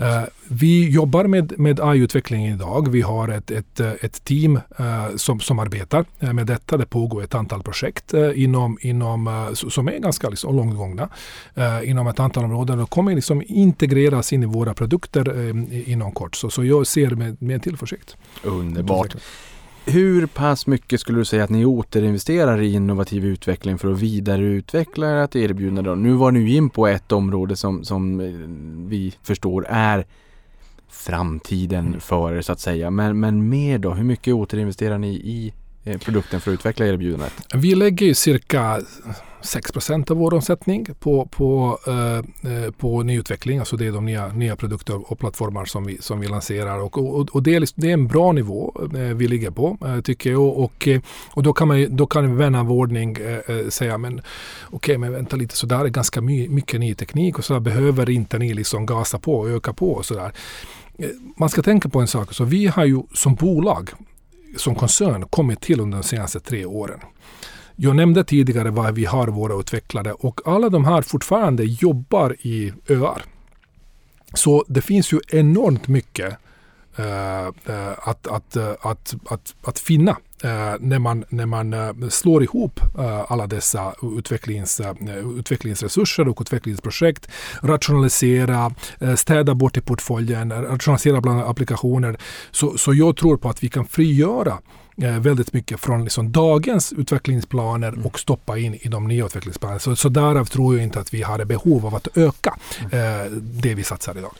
[0.00, 2.90] Eh, vi jobbar med, med AI-utveckling idag.
[2.90, 6.76] Vi har ett, ett, eh, ett team eh, som, som arbetar med detta.
[6.76, 11.08] Det pågår ett antal projekt eh, inom, inom, som är ganska liksom, långt gångna
[11.84, 15.50] inom ett antal områden och kommer liksom integreras in i våra produkter
[15.88, 16.34] inom kort.
[16.34, 18.16] Så, så jag ser med, med tillförsikt.
[18.42, 19.16] Underbart.
[19.84, 25.24] Hur pass mycket skulle du säga att ni återinvesterar i innovativ utveckling för att vidareutveckla
[25.24, 25.90] ert erbjudande?
[25.90, 25.94] då?
[25.94, 28.26] Nu var ni in på ett område som, som eh,
[28.88, 30.06] vi förstår är
[30.88, 32.90] framtiden för er så att säga.
[32.90, 33.90] Men, men mer då?
[33.90, 35.52] Hur mycket återinvesterar ni i
[35.84, 37.32] eh, produkten för att utveckla erbjudandet?
[37.54, 38.80] Vi lägger ju cirka
[39.42, 43.58] 6% av vår omsättning på, på, eh, eh, på nyutveckling.
[43.58, 46.78] Alltså det är de nya, nya produkter och plattformar som vi, som vi lanserar.
[46.78, 49.78] Och, och, och det, är, liksom, det är en bra nivå eh, vi ligger på
[49.86, 50.42] eh, tycker jag.
[50.42, 53.98] Och, och, eh, och då kan man då kan vän av ordning eh, eh, säga
[53.98, 54.20] men
[54.70, 57.60] okej men vänta lite så där är ganska my, mycket ny teknik och så där
[57.60, 60.32] behöver inte ni liksom gasa på och öka på och så där.
[61.36, 62.34] Man ska tänka på en sak.
[62.34, 63.90] Så vi har ju som bolag
[64.56, 67.00] som koncern kommit till under de senaste tre åren.
[67.84, 72.72] Jag nämnde tidigare var vi har våra utvecklare och alla de här fortfarande jobbar i
[72.88, 73.22] öar.
[74.34, 76.36] Så det finns ju enormt mycket
[76.96, 80.10] eh, eh att, att, eh, att, att, att finna
[80.42, 84.80] eh, när man, när man eh, slår ihop eh, alla dessa utvecklings,
[85.38, 87.28] utvecklingsresurser och utvecklingsprojekt.
[87.60, 92.16] Rationalisera, eh, städa bort i portföljen, rationalisera bland applikationer.
[92.50, 94.58] Så, så jag tror på att vi kan frigöra
[95.10, 99.78] väldigt mycket från liksom dagens utvecklingsplaner och stoppa in i de nya utvecklingsplanerna.
[99.78, 103.30] Så, så därav tror jag inte att vi har ett behov av att öka eh,
[103.40, 104.32] det vi satsar idag.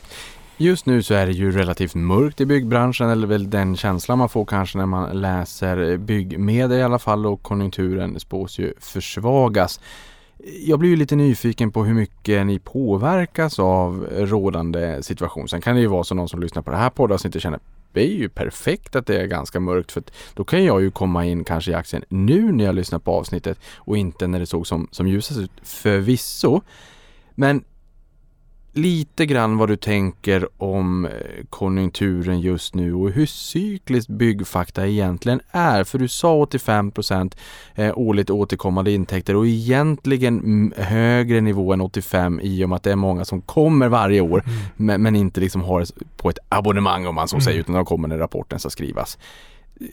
[0.57, 4.29] Just nu så är det ju relativt mörkt i byggbranschen eller väl den känslan man
[4.29, 9.79] får kanske när man läser byggmedia i alla fall och konjunkturen spås ju försvagas.
[10.45, 15.47] Jag blir ju lite nyfiken på hur mycket ni påverkas av rådande situation.
[15.47, 17.59] Sen kan det ju vara så någon som lyssnar på det här poddavsnittet känner
[17.93, 21.25] det är ju perfekt att det är ganska mörkt för då kan jag ju komma
[21.25, 24.67] in kanske i aktien nu när jag lyssnar på avsnittet och inte när det såg
[24.67, 25.51] som, som ljusast ut.
[25.63, 26.61] Förvisso.
[27.35, 27.63] Men
[28.73, 31.11] lite grann vad du tänker om eh,
[31.49, 35.83] konjunkturen just nu och hur cykliskt byggfakta egentligen är.
[35.83, 37.37] För du sa 85 procent
[37.75, 42.83] eh, årligt återkommande intäkter och egentligen mm, högre nivå än 85 i och med att
[42.83, 44.43] det är många som kommer varje år
[44.75, 45.85] men, men inte liksom har
[46.17, 49.17] på ett abonnemang om man så säger utan de kommer när rapporten ska skrivas.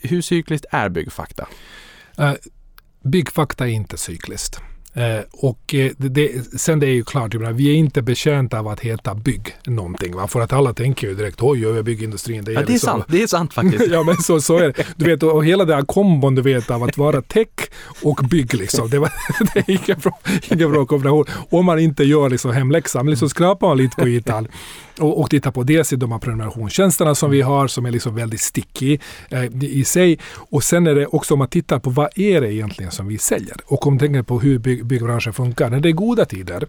[0.01, 1.47] Hur cykliskt är byggfakta?
[2.17, 2.33] Eh,
[3.03, 4.61] Byggfakta är inte cykliskt.
[4.93, 8.67] Eh, och eh, det, sen det är ju klart, menar, vi är inte betjänta av
[8.67, 10.15] att heta bygg någonting.
[10.15, 10.27] Va?
[10.27, 12.43] För att alla tänker ju direkt, oj, oj, byggindustrin.
[12.43, 13.05] Det är, Ja, det är liksom- sant.
[13.07, 13.87] Det är sant faktiskt.
[13.91, 14.85] ja men så, så är det.
[14.95, 17.47] Du vet, och hela den här kombon du vet av att vara tech
[18.01, 18.89] och bygg liksom.
[18.89, 19.11] Det, var,
[19.53, 20.19] det är ingen bra,
[20.51, 21.25] ingen bra kombination.
[21.49, 23.05] Om man inte gör liksom hemläxan.
[23.05, 24.47] Men liksom skrapar man lite på ytan
[24.99, 28.15] och, och titta på dels i de här prenumerationstjänsterna som vi har som är liksom
[28.15, 28.97] väldigt sticky
[29.29, 30.19] eh, i sig.
[30.33, 33.17] Och sen är det också om man tittar på vad är det egentligen som vi
[33.17, 33.57] säljer.
[33.65, 35.69] Och om man tänker på hur bygg, byggbranschen funkar.
[35.69, 36.67] När det är goda tider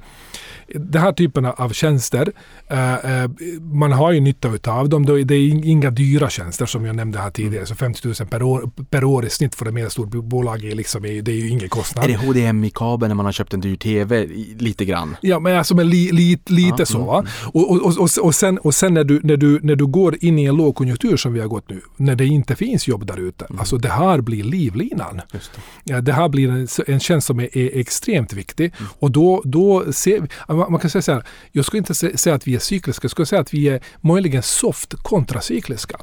[0.75, 2.33] den här typen av tjänster,
[2.69, 5.07] eh, eh, man har ju nytta av dem.
[5.07, 7.67] Det är inga dyra tjänster som jag nämnde här tidigare.
[7.67, 11.03] Så 50 000 per år, per år i snitt för ett medelstort bolag är, liksom,
[11.03, 12.05] det är ju ingen kostnad.
[12.05, 14.27] Är det HDMI-kabel när man har köpt en dyr TV?
[14.59, 15.17] Lite grann.
[15.21, 16.97] Ja, men alltså men li, li, lite Ja, så.
[16.97, 17.25] mm, Va?
[17.43, 20.25] Och, och, och, och, och sen, och sen när, du, när, du, när du går
[20.25, 23.21] in i en lågkonjunktur som vi har gått nu, när det inte finns jobb där
[23.21, 25.21] ute, alltså det här blir livlinan.
[25.33, 25.93] Just det.
[25.93, 28.73] Ja, det här blir en, en tjänst som är, är extremt viktig.
[28.99, 30.29] Och då, då ser vi,
[30.69, 33.11] man kan säga så här, jag skulle inte sä- säga att vi är cykliska, jag
[33.11, 35.97] skulle säga att vi är möjligen soft kontracykliska.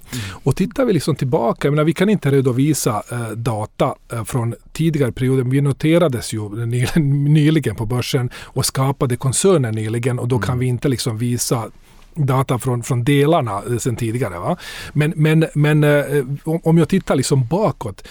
[0.43, 4.55] Och tittar vi liksom tillbaka, jag menar, vi kan inte redovisa eh, data eh, från
[4.74, 6.86] tidigare perioder, vi noterades ju ny,
[7.30, 11.72] nyligen på börsen och skapade koncernen nyligen och då kan vi inte liksom visa
[12.16, 14.39] data från, från delarna eh, sen tidigare.
[14.39, 14.57] Va?
[14.93, 18.07] Men, men, men eh, om jag tittar liksom bakåt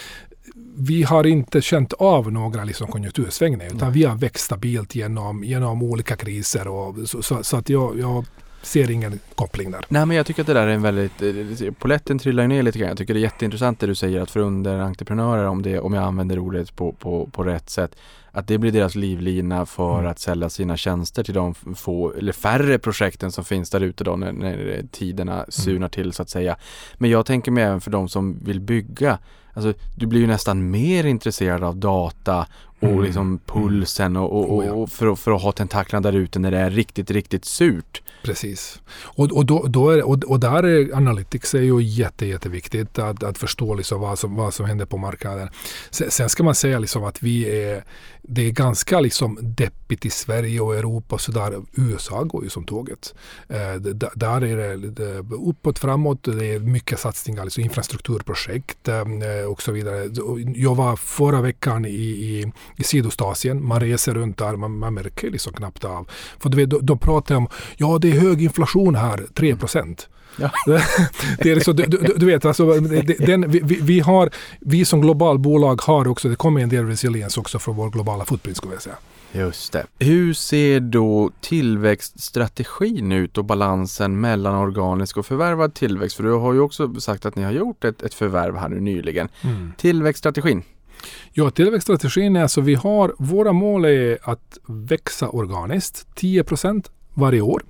[0.79, 5.83] vi har inte känt av några liksom konjunktursvängningar utan vi har växt stabilt genom, genom
[5.83, 6.68] olika kriser.
[6.68, 8.24] Och så, så, så att jag, jag
[8.62, 9.85] ser ingen koppling där.
[9.89, 11.22] Nej men jag tycker att det där är en väldigt,
[11.62, 12.89] eh, poletten trillar ner lite grann.
[12.89, 16.05] Jag tycker det är jätteintressant det du säger att för underentreprenörer om det, om jag
[16.05, 17.97] använder ordet på, på, på rätt sätt,
[18.33, 20.11] att det blir deras livlina för Mm.
[20.11, 24.16] att sälja sina tjänster till de få, eller färre projekten som finns där ute då
[24.16, 26.57] när, när tiderna surnar till så att säga.
[26.95, 29.18] Men jag tänker mig även för de som vill bygga,
[29.66, 32.46] alltså du blir ju nästan mer intresserad av data
[32.80, 33.02] och Mm.
[33.04, 34.72] liksom pulsen och, och, ja.
[34.72, 38.02] och för, att- för att ha tentaklarna där ute när det är riktigt, riktigt surt.
[38.22, 38.80] Precis.
[39.02, 43.22] Och, och, då, då är, och, och där är Analytics är ju jätte, jätteviktigt att,
[43.22, 45.48] att förstå liksom vad, som, vad som händer på marknaden.
[45.90, 47.84] Sen, sen ska man säga liksom att vi är,
[48.31, 51.62] det är ganska liksom deppigt i Sverige och Europa och sådär.
[51.76, 53.14] USA går ju som tåget.
[53.49, 53.74] Eh,
[54.14, 55.18] där är det, det
[55.49, 56.24] uppåt, framåt.
[56.24, 60.11] Det är mycket satsningar, alltså infrastrukturprojekt eh, och så vidare.
[60.55, 63.66] Jag var förra veckan i, i, i Sydostasien.
[63.66, 66.09] Man reser runt där, man, man märker liksom knappt av.
[66.39, 69.57] För du vet, då, då pratar jag om, ja det är hög inflation här, 3
[69.57, 70.09] procent.
[70.41, 70.51] Ja.
[71.39, 72.80] det är liksom, du, du, du vet, alltså,
[73.18, 74.30] den, vi, vi- vi, har,
[74.61, 78.24] vi som global bolag har också, det kommer en del resiliens också från vår globala
[78.24, 78.97] footprint skulle jag säga.
[79.32, 79.86] Just det.
[79.99, 86.16] Hur ser då tillväxtstrategin ut och balansen mellan organisk och förvärvad tillväxt?
[86.16, 88.80] För du har ju också sagt att ni har gjort ett, ett förvärv här nu
[88.80, 89.28] nyligen.
[89.76, 90.62] Tillväxtstrategin.
[91.32, 97.62] Ja, tillväxtstrategin är alltså vi har, våra mål är att växa organiskt 10% varje år.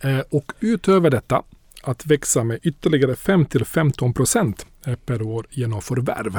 [0.00, 1.42] Eh, och utöver detta
[1.82, 4.54] att växa med ytterligare 5-15%
[5.06, 6.36] per år genom förvärv.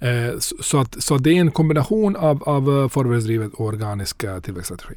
[0.00, 4.24] Eh, så, att, så att det är en kombination av, av eh, förvärvsdrivet och organisk
[4.24, 4.94] eh, tillväxtstrategi.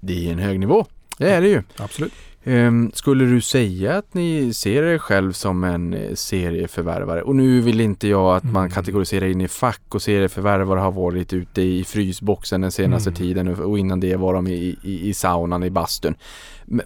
[0.00, 0.86] Det är en hög nivå.
[1.18, 1.62] Det är det ju.
[1.76, 2.12] Absolut.
[2.44, 7.22] Ehm, skulle du säga att ni ser er själv som en eh, serieförvärvare?
[7.22, 8.70] Och nu vill inte jag att man Mm.
[8.70, 13.16] kategoriserar in i fack och serieförvärvare har varit ute i frysboxen den senaste Mm.
[13.18, 16.14] tiden och- och innan det var de i, i, i saunan i bastun.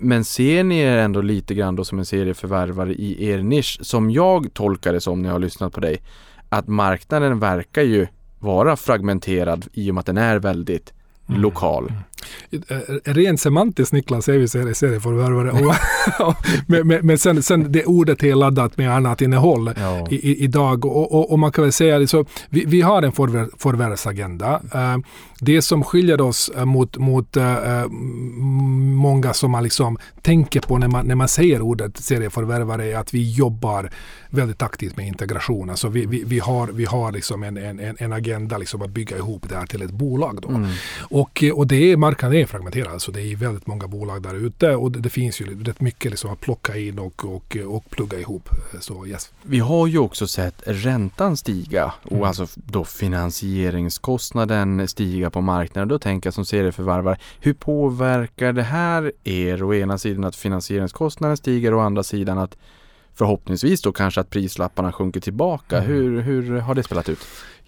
[0.00, 4.10] Men ser ni er ändå lite grann då som en serieförvärvare i er nisch som
[4.10, 6.02] jag tolkar det som när jag har lyssnat på dig?
[6.48, 8.06] Att marknaden verkar ju
[8.38, 10.92] vara fragmenterad i och med att den är väldigt
[11.28, 11.40] Mm.
[11.40, 11.92] lokal.
[12.50, 15.52] Eh, Rent semantiskt Niklas är vi serie- serieförvärvare.
[16.66, 19.70] Men men, men sen, sen det ordet är laddat med annat innehåll.
[19.76, 20.06] Ja.
[20.10, 20.84] i, idag.
[20.84, 24.60] Och, och, och man kan väl säga det så, vi, vi har en förvär, förvärvsagenda.
[24.74, 24.96] Eh,
[25.40, 27.36] det som skiljer oss eh, mot, mot
[28.94, 33.14] många som man liksom tänker på när man, när man säger ordet serieförvärvare är att
[33.14, 33.90] vi jobbar
[34.30, 35.70] väldigt aktivt med integration.
[35.70, 38.90] Alltså vi, vi, vi har, vi har liksom en, en, en- en agenda liksom att
[38.90, 40.38] bygga ihop det här till ett bolag.
[40.42, 40.48] Då.
[40.48, 40.68] Mm.
[41.00, 44.76] Och, och det är, marknaden är fragmenterad, så det är väldigt många bolag där ute
[44.76, 48.18] och det, det finns ju rätt mycket liksom att plocka in och, och, och plugga
[48.18, 48.48] ihop.
[48.80, 49.32] Så yes.
[49.42, 52.28] Vi har ju också sett räntan stiga och Mm.
[52.28, 55.88] alltså då finansieringskostnaden stiga på marknaden.
[55.88, 59.62] Då tänker jag som serieförvärvare, hur påverkar det här er?
[59.62, 62.56] Å ena sidan att finansieringskostnaden stiger och å andra sidan att
[63.18, 65.78] förhoppningsvis då kanske att prislapparna sjunker tillbaka.
[65.78, 65.88] Mm.
[65.88, 67.18] Hur, hur har det spelat ut?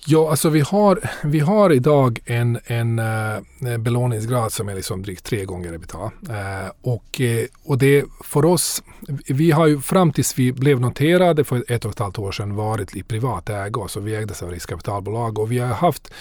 [0.06, 5.24] Ja, alltså vi har, vi har idag en, en uh, belåningsgrad som är liksom drygt
[5.24, 5.98] tre gånger ebitda.
[5.98, 8.82] Uh, och, eh, och det för oss,
[9.26, 12.54] vi har ju fram tills vi blev noterade för ett och ett halvt år sedan
[12.54, 16.12] varit i privat ägo, så vi ägdes av riskkapitalbolag och vi har haft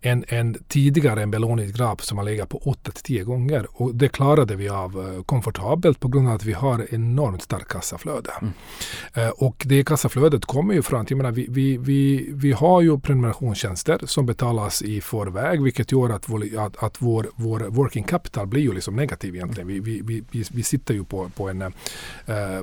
[0.00, 4.68] en, en tidigare en belåningsgrad som har legat på 8-10 gånger och det klarade vi
[4.68, 8.30] av eh, komfortabelt på grund av att vi har enormt starkt kassaflöde.
[8.42, 8.48] Eh,
[9.36, 12.98] Och det kassaflödet kommer ju från att jag menar, vi, vi, vi, vi har ju
[12.98, 18.46] prenumerationstjänster som betalas i förväg vilket gör att, vår, att, att vår, vår working capital
[18.46, 19.68] blir ju liksom negativ egentligen.
[19.68, 21.68] Vi, vi, vi, vi, sitter ju på, på, en, eh,
[22.26, 22.60] eh,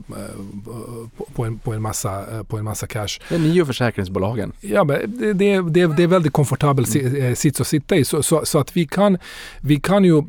[1.36, 3.08] på- en, på, en massa, eh, på en massa cash.
[3.30, 4.52] Det är ni och försäkringsbolagen.
[4.62, 6.86] Ja, men det, det, det, det är väldigt komfortabel
[7.18, 8.06] eh, sits att sitta i.
[8.06, 9.18] Så, så, så att vi kan,
[9.62, 10.24] vi kan ju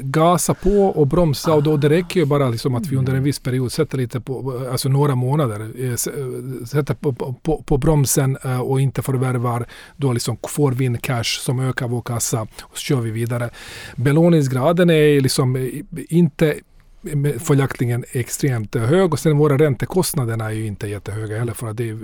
[0.00, 3.22] gasa på och bromsa och då det räcker ju bara liksom att vi under en
[3.22, 7.12] viss period sätter lite på, alltså några månader, eh, eh, sätter på,
[7.42, 9.66] på, på, bromsen eh, och inte förvärvar.
[9.96, 13.50] Då liksom får vi in cash som ökar vår kassa och så kör vi vidare.
[13.96, 16.54] Belåningsgraden är liksom inte
[17.40, 21.98] följaktligen extremt hög och sen våra räntekostnaderna är ju inte jättehöga heller för att det,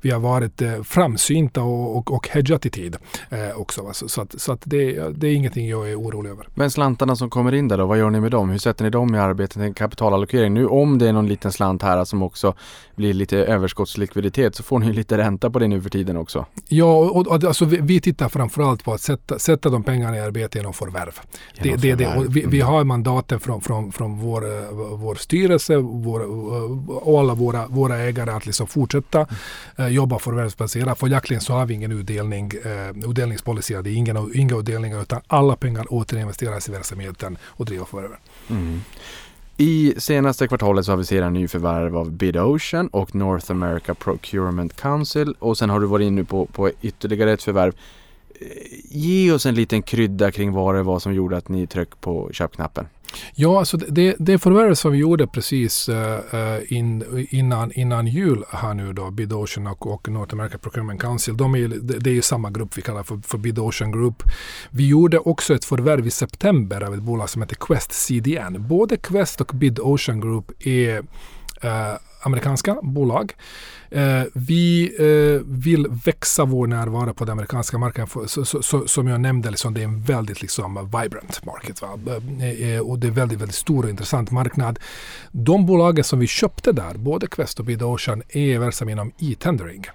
[0.00, 2.96] vi har varit eh, framsynta och, och, och hedgat i tid
[3.30, 3.90] eh, också.
[3.92, 6.46] Så, så, att, så att det, det är ingenting jag är orolig över.
[6.54, 8.50] Men slantarna som kommer in där då, vad gör ni med dem?
[8.50, 10.54] Hur sätter ni dem i arbetet med kapitalallokering?
[10.54, 12.54] Nu om det är någon liten slant här som också
[12.96, 16.46] blir lite överskottslikviditet så får ni lite ränta på det nu för tiden också.
[16.68, 20.20] Ja, och, och alltså vi, vi tittar framförallt på att sätta, sätta de pengarna i
[20.20, 21.20] arbete genom förvärv.
[21.58, 22.18] Det, Genom det, det, förvärv.
[22.26, 22.72] och vi, vi Mm.
[22.72, 26.20] har mandaten från, från, från vår, eh, vår styrelse vår,
[27.06, 29.26] och alla våra, våra ägare att liksom fortsätta
[29.76, 30.98] eh, jobba förvärvsbaserat.
[30.98, 33.74] Följaktligen så har vi ingen utdelning, eh, utdelningspolicy.
[33.74, 38.18] Det är ingen, inga utdelningar utan alla pengar återinvesteras i verksamheten och driver förvärven.
[38.50, 38.80] Mm.
[39.56, 44.76] I senaste kvartalet så aviserar ni ju förvärv av Bid Ocean och North America Procurement
[44.76, 47.72] Council och sen har du varit inne på, på ytterligare ett förvärv.
[48.40, 48.46] Eh,
[48.90, 52.30] ge oss en liten krydda kring vad det var som gjorde att ni tryckte på
[52.32, 52.86] köpknappen.
[53.34, 56.18] Ja, alltså det, det förvärv som vi gjorde precis uh,
[56.68, 61.54] in, innan, innan jul här nu då, BidOcean och, och North America Procurement Council, de
[61.54, 64.22] är, det, är ju samma grupp vi kallar för, för BidOcean Group.
[64.70, 68.68] Vi gjorde också ett förvärv i september av ett bolag som heter Quest CDN.
[68.68, 71.04] Både Quest och BidOcean Group är uh,
[72.22, 73.34] amerikanska bolag.
[73.90, 78.08] Eh, vi eh, vill växa vår närvaro på den amerikanska marknaden.
[78.08, 81.82] För, så, så, så, som jag nämnde, liksom, det är en väldigt liksom, vibrant market.
[81.82, 81.98] Va?
[82.40, 84.78] Eh, eh, och det är väldigt, väldigt stor och intressant marknad.
[85.32, 89.86] De bolagen som vi köpte där, både Quest och BidOcean, är verksamma inom e-tendering.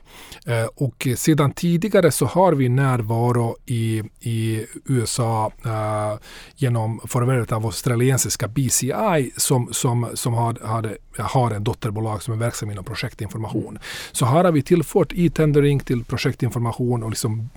[0.45, 6.19] Eh, och sedan tidigare så har vi närvaro i, i USA eh,
[6.55, 12.37] genom förvärvet av australiensiska BCI som, som, som har, har, har en dotterbolag som är
[12.37, 13.79] verksam inom projektinformation.
[14.11, 17.49] Så här har vi tillfört e-tendering till projektinformation och liksom,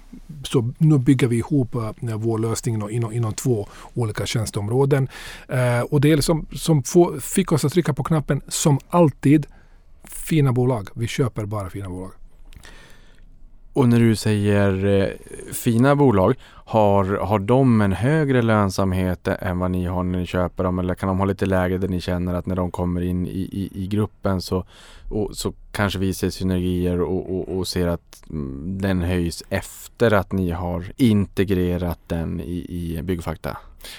[0.43, 5.09] så nu bygger vi ihop uh, vår lösning inom, inom, inom två olika tjänsteområden.
[5.53, 9.47] Uh, och det är liksom, som få, fick oss att trycka på knappen som alltid
[10.05, 10.89] fina bolag.
[10.95, 12.11] Vi köper bara fina bolag.
[13.79, 15.09] Och när du säger eh,
[15.53, 20.65] fina bolag, har, har de en högre lönsamhet än vad ni har när ni köper
[20.65, 20.79] dem?
[20.79, 23.31] Eller kan de ha lite lägre där ni känner att när de kommer in i,
[23.31, 24.65] i, i gruppen så,
[25.09, 30.13] och, så kanske vi ser synergier och, och, och ser att mm, den höjs efter
[30.13, 33.57] att ni har integrerat den i, i Byggfakta?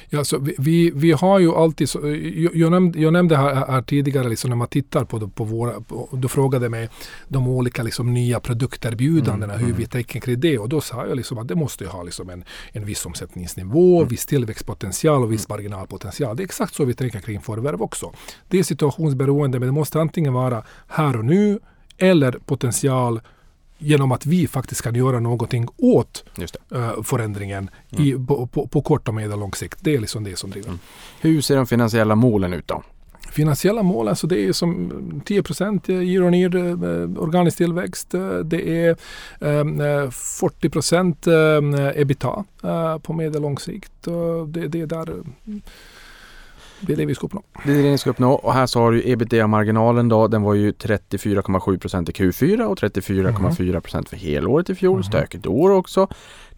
[0.10, 2.00] Ja, så vi, vi, vi har ju alltid, så,
[2.36, 5.82] jag, jag, nämnde, jag nämnde här, här tidigare, liksom när man tittar på, på våra,
[5.82, 6.90] på, du frågade mig
[7.28, 9.78] de olika liksom, nya produkterbjudandena, Mm, hur mm.
[9.78, 10.60] vi tänker kring det.
[10.60, 13.98] Och då sa jag liksom att det måste ju ha liksom en, en viss omsättningsnivå,
[13.98, 14.10] Mm.
[14.10, 16.36] viss tillväxtpotential och viss marginalpotential.
[16.36, 18.12] Det är exakt så vi tänker kring förvärv också.
[18.48, 21.60] Det är situationsberoende, men det måste antingen vara här och nu
[21.98, 23.22] eller potential
[23.80, 26.26] genom att vi faktiskt kan göra någonting åt
[26.72, 29.78] eh, förändringen i, på, på, på kort och medellång sikt.
[29.82, 30.74] Det är liksom det som driver.
[31.22, 32.84] Hur ser de finansiella målen ut då?
[33.32, 38.14] Finansiella mål, alltså det är som 10 procent year on year eh, organisk tillväxt.
[38.14, 38.90] Eh, Det är
[39.40, 41.34] eh, 40 procent eh,
[41.96, 43.92] ebita eh, på medellång sikt.
[44.48, 45.56] Det, det är där eh,
[46.82, 47.44] det är det vi ska uppnå.
[47.66, 50.28] Det är det ni ska uppnå och här så har du ebitda-marginalen då.
[50.28, 55.04] Den var ju 34,7% i Q4 och 34,4% för helåret i fjol.
[55.04, 56.08] Stökigt år också.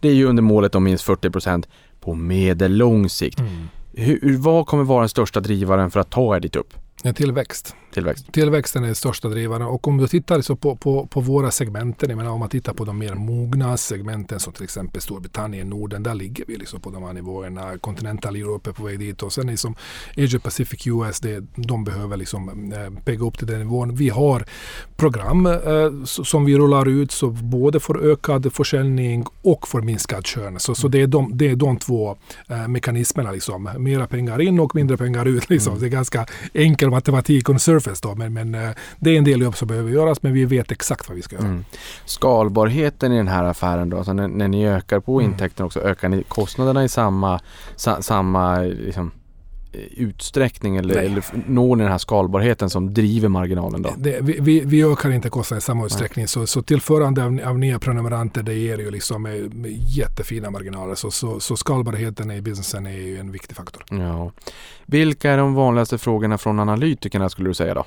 [0.00, 1.64] Det är ju under målet om minst 40%
[2.00, 3.40] på medellång sikt.
[3.94, 6.74] Hur, vad kommer vara den största drivaren för att ta er dit upp?
[7.02, 7.76] En tillväxt.
[7.92, 8.32] Tillväxt.
[8.32, 12.10] Tillväxten är den största drivaren och om du tittar så på, på, på våra segmenten,
[12.10, 16.02] jag menar om man tittar på de mer mogna segmenten som till exempel Storbritannien, Norden,
[16.02, 17.78] där ligger vi liksom på de här nivåerna.
[17.78, 19.74] Continental Europe är på väg dit och sen liksom
[20.16, 23.94] Asia Pacific US, det, de behöver liksom eh, pegga upp till den nivån.
[23.94, 24.44] Vi har
[24.96, 30.60] program eh, som vi rullar ut så både för ökad försäljning och för minskad kön.
[30.60, 32.16] Så, så det, är de, det är de två
[32.48, 33.70] eh, mekanismerna liksom.
[33.78, 35.78] Mera pengar in och mindre pengar ut liksom.
[35.80, 39.40] Det är ganska enkel matematik on surface då, men, men eh, det är en del
[39.40, 41.46] jobb som behöver göras, men vi vet exakt vad vi ska göra.
[41.46, 41.64] Mm.
[42.04, 45.32] Skalbarheten i den här affären då, alltså när, när ni ökar på Mm.
[45.32, 47.40] intäkterna också, ökar ni kostnaderna i samma,
[47.76, 49.10] sa, samma liksom,
[49.96, 51.06] utsträckning eller, Nej.
[51.06, 53.94] eller når ni den här skalbarheten som driver marginalen då?
[53.96, 56.28] Det, vi, vi, vi ökar inte kostnaden i samma utsträckning.
[56.28, 59.32] Så, så tillförande av, av nya prenumeranter det ger ju liksom eh,
[59.96, 60.94] jättefina marginaler.
[60.94, 63.84] Så, så, så skalbarheten i businessen är ju en viktig faktor.
[63.90, 64.32] Ja.
[64.86, 67.84] Vilka är de vanligaste frågorna från analytikerna skulle du säga då?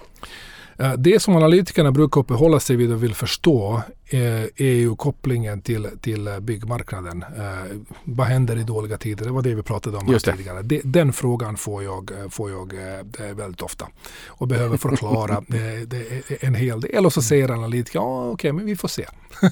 [0.77, 5.61] Eh, Det som analytikerna brukar uppehålla sig vid och vill förstå eh, är ju kopplingen
[5.61, 7.23] till, till eh, byggmarknaden.
[7.37, 9.25] Eh, Vad händer i dåliga tider?
[9.25, 10.61] Det var det vi pratade om tidigare.
[10.61, 13.87] Det, den frågan får jag, eh, får jag eh, väldigt ofta
[14.27, 17.05] och behöver förklara eh, en hel del.
[17.05, 19.05] Och så säger analytikerna, ja okej, men vi får se.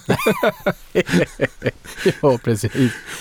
[2.21, 2.71] ja, precis.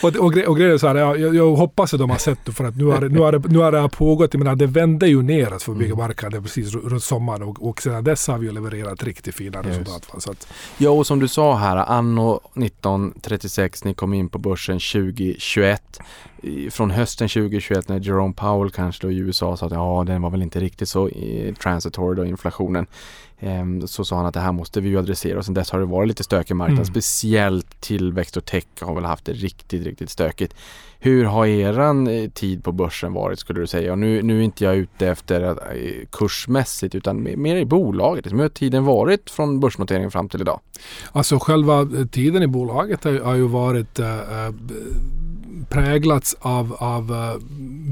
[0.03, 2.39] Och, och, gre- och grejen är så här, jag, jag- hoppas att de har sett
[2.45, 4.35] det för att nu har nu har nu har det här pågått.
[4.35, 8.26] Jag menar, det vände ju neråt för byggmarknaden precis runt sommaren och, och sedan dess
[8.28, 10.09] har vi levererat riktigt fina resultat.
[10.18, 10.47] Så att,
[10.78, 16.01] Ja, och som du sa här, anno 1936, ni kom in på börsen 2021.
[16.43, 20.23] I- Från hösten 2021 när Jerome Powell kanske då i USA sa att ja, den
[20.23, 22.87] var väl inte riktigt så eh, transitory då, inflationen.
[23.41, 25.79] Ehm, Så sa han att det här måste vi ju adressera och sen dess har
[25.79, 26.79] det varit lite stökig marknad.
[26.79, 26.85] Mm.
[26.85, 30.55] Speciellt tillväxt och tech har väl haft det riktigt, riktigt stökigt.
[31.05, 33.93] Hur har eran eh, tid på börsen varit skulle du säga?
[33.93, 38.33] Och nu, nu är inte jag ute efter att, eh, kursmässigt utan mer- i bolaget.
[38.33, 40.61] Hur har tiden varit från börsnoteringen fram till idag?
[41.13, 44.07] Alltså själva eh, tiden i bolaget har, har ju varit äh,
[45.69, 47.39] präglats av, av äh,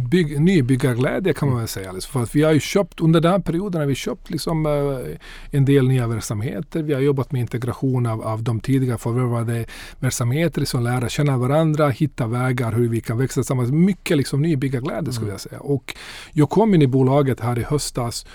[0.09, 1.93] bygg, nybyggarglädje kan man väl säga.
[1.93, 2.12] Liksom.
[2.12, 5.16] För att vi har ju köpt, under den här perioden har vi köpt liksom, äh,
[5.51, 6.83] en del nya verksamheter.
[6.83, 9.64] Vi har jobbat med integration av, av de tidigare förvärvade
[9.99, 13.71] verksamheter, liksom lära känna varandra, hitta vägar hur vi kan växa tillsammans.
[13.71, 15.61] Mycket liksom nybyggarglädje skulle jag säga.
[15.61, 15.95] Och
[16.33, 18.27] jag kom in i bolaget här i höstas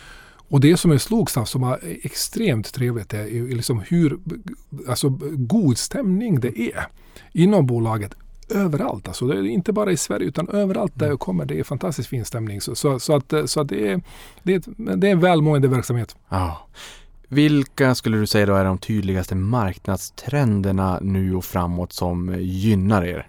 [0.48, 4.20] och det som jag slogs av som var extremt trevligt är liksom hur
[4.88, 6.88] alltså, god stämning det är
[7.34, 8.16] inom bolaget
[8.50, 9.08] överallt.
[9.08, 11.46] Alltså det är inte bara i Sverige utan överallt där jag kommer.
[11.46, 12.62] Det är fantastiskt fin stämning.
[12.62, 14.02] Så, så, så att, så att det, är,
[14.43, 16.16] det, är, ett- det är en välmående verksamhet.
[16.30, 16.68] Ja.
[17.28, 23.28] Vilka skulle du säga då är de tydligaste marknadstrenderna nu och framåt som gynnar er?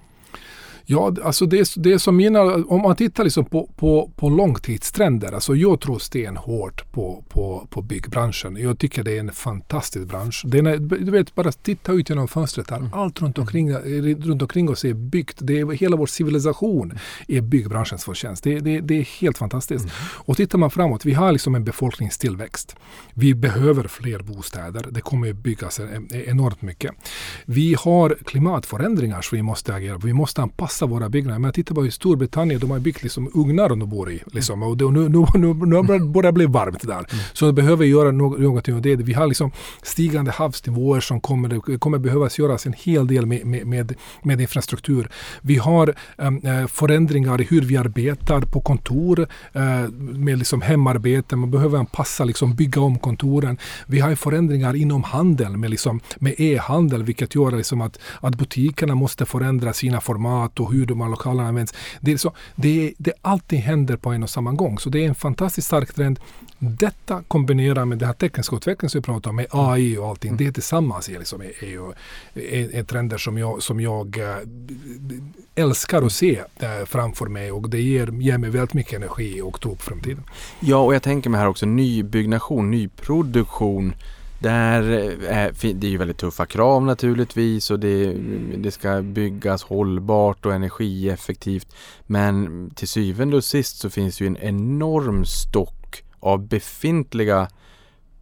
[0.88, 5.32] Ja, alltså det, det är som mina, om man tittar liksom på, på, på långtidstrender,
[5.32, 8.56] alltså jag tror stenhårt på, på, på byggbranschen.
[8.56, 10.42] Jag tycker det är en fantastisk bransch.
[10.46, 12.90] Den är, du vet, bara titta ut genom fönstret här.
[12.92, 13.72] Allt runt omkring,
[14.16, 15.36] runt omkring oss är byggt.
[15.40, 18.44] Det är, hela vår civilisation är byggbranschens förtjänst.
[18.44, 19.86] Det, det, det är helt fantastiskt.
[20.00, 22.76] Och tittar man framåt, vi har liksom en befolkningstillväxt.
[23.14, 24.86] Vi behöver fler bostäder.
[24.90, 26.92] Det kommer att byggas en- enormt mycket.
[27.44, 30.06] Vi har klimatförändringar som vi måste agera på.
[30.06, 31.38] Vi måste anpassa våra byggnader.
[31.38, 34.22] Men titta på i Storbritannien, de har byggt liksom ugnar de bor i.
[34.26, 34.62] Liksom.
[34.62, 37.06] Och det, och nu, nu, nu, nu börjar det bli varmt där.
[37.32, 38.96] Så vi behöver göra någonting åt det.
[38.96, 39.50] Vi har liksom
[39.82, 45.08] stigande havsnivåer som kommer, kommer behövas göras en hel del med, med, med, med infrastruktur.
[45.42, 51.36] Vi har em, eh, förändringar i hur vi arbetar på kontor eh, med liksom hemarbete.
[51.36, 53.58] Man behöver anpassa, liksom, bygga om kontoren.
[53.86, 58.94] Vi har förändringar inom handeln med, liksom, med e-handel vilket gör liksom att, att butikerna
[58.94, 61.74] måste förändra sina format och hur de här lokalerna används.
[62.00, 64.78] Det är så, det, det, allting händer på en och samma gång.
[64.78, 66.20] Så det är en fantastiskt stark trend.
[66.58, 70.36] Detta kombinerat med den här tekniska utvecklingen som vi pratar om med AI och allting.
[70.36, 71.94] Det tillsammans är, liksom, är, är,
[72.34, 74.36] är, är trender som jag, som jag eh,
[75.54, 79.60] älskar att se eh, framför mig och det ger, ger mig väldigt mycket energi och
[79.60, 80.24] tro på framtiden.
[80.60, 83.94] Ja, och jag tänker mig här också nybyggnation, nyproduktion.
[84.38, 84.82] Där
[85.22, 88.12] är, fin- det är ju väldigt tuffa krav naturligtvis och det,
[88.56, 91.74] det ska byggas hållbart och energieffektivt.
[92.06, 97.48] Men till syvende och sist så finns ju en enorm stock av befintliga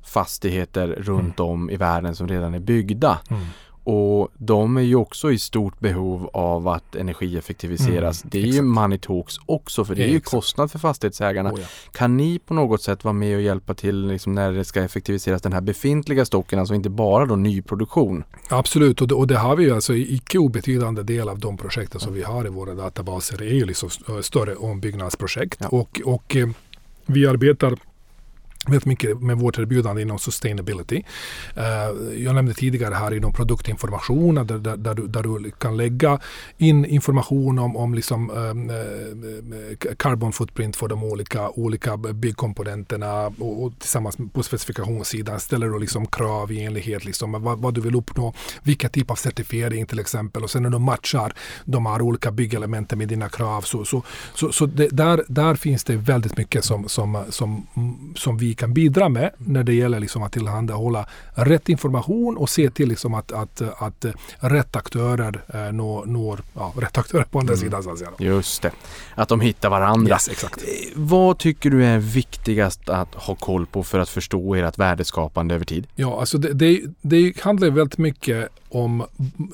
[0.03, 3.19] fastigheter runt om i världen som redan är byggda.
[3.31, 3.45] Mm.
[3.85, 8.23] Och de är ju också i stort behov av att energieffektiviseras.
[8.23, 8.65] Mm, det är ju exakt.
[8.65, 10.31] money talks också för det är ju Exakt.
[10.31, 11.53] kostnad för fastighetsägarna.
[11.53, 11.67] Oh ja.
[11.93, 15.43] Kan ni på något sätt vara med och hjälpa till liksom när det ska effektiviseras
[15.43, 18.25] den här befintliga stocken, alltså inte bara då nyproduktion?
[18.49, 21.57] Absolut, och det, och det har vi ju alltså i icke obetydande del av de
[21.57, 25.59] projekten som vi har i våra databaser är ju liksom st- större ombyggnadsprojekt.
[25.61, 25.69] Ja.
[25.69, 26.49] Och, och eh,
[27.07, 27.77] vi arbetar
[28.67, 31.03] väldigt mycket med vårt erbjudande inom sustainability.
[31.57, 36.21] Eh, jag nämnde tidigare här inom produktinformation där, där, där, du, där du kan lägga
[36.59, 43.65] in information om, om liksom, ehm, eh, carbon footprint för de olika, olika byggkomponenterna och,
[43.65, 47.81] och tillsammans på specifikationssidan ställer du liksom krav i enlighet liksom med vad, vad du
[47.81, 51.33] vill uppnå, vilka typ av certifiering till exempel och sen när du matchar
[51.65, 54.03] de här olika byggelementen med dina krav så, så,
[54.35, 57.67] så, så det, där, där finns det väldigt mycket som, som, som,
[58.17, 62.71] som vi kan bidra med när det gäller liksom att tillhandahålla rätt information och se
[62.71, 64.05] till liksom att, att, att
[64.39, 67.83] rätt aktörer eh, når, når ja, rätt aktörer på andra sidan.
[67.83, 68.11] Så att säga.
[68.19, 68.71] Just det,
[69.15, 70.15] att de hittar varandra.
[70.15, 70.63] Yes, exakt.
[70.63, 75.55] Eh, Vad tycker du är viktigast att ha koll på för att förstå ert värdeskapande
[75.55, 75.87] över tid?
[75.95, 79.07] Ja, alltså det, det, det handlar väldigt mycket om...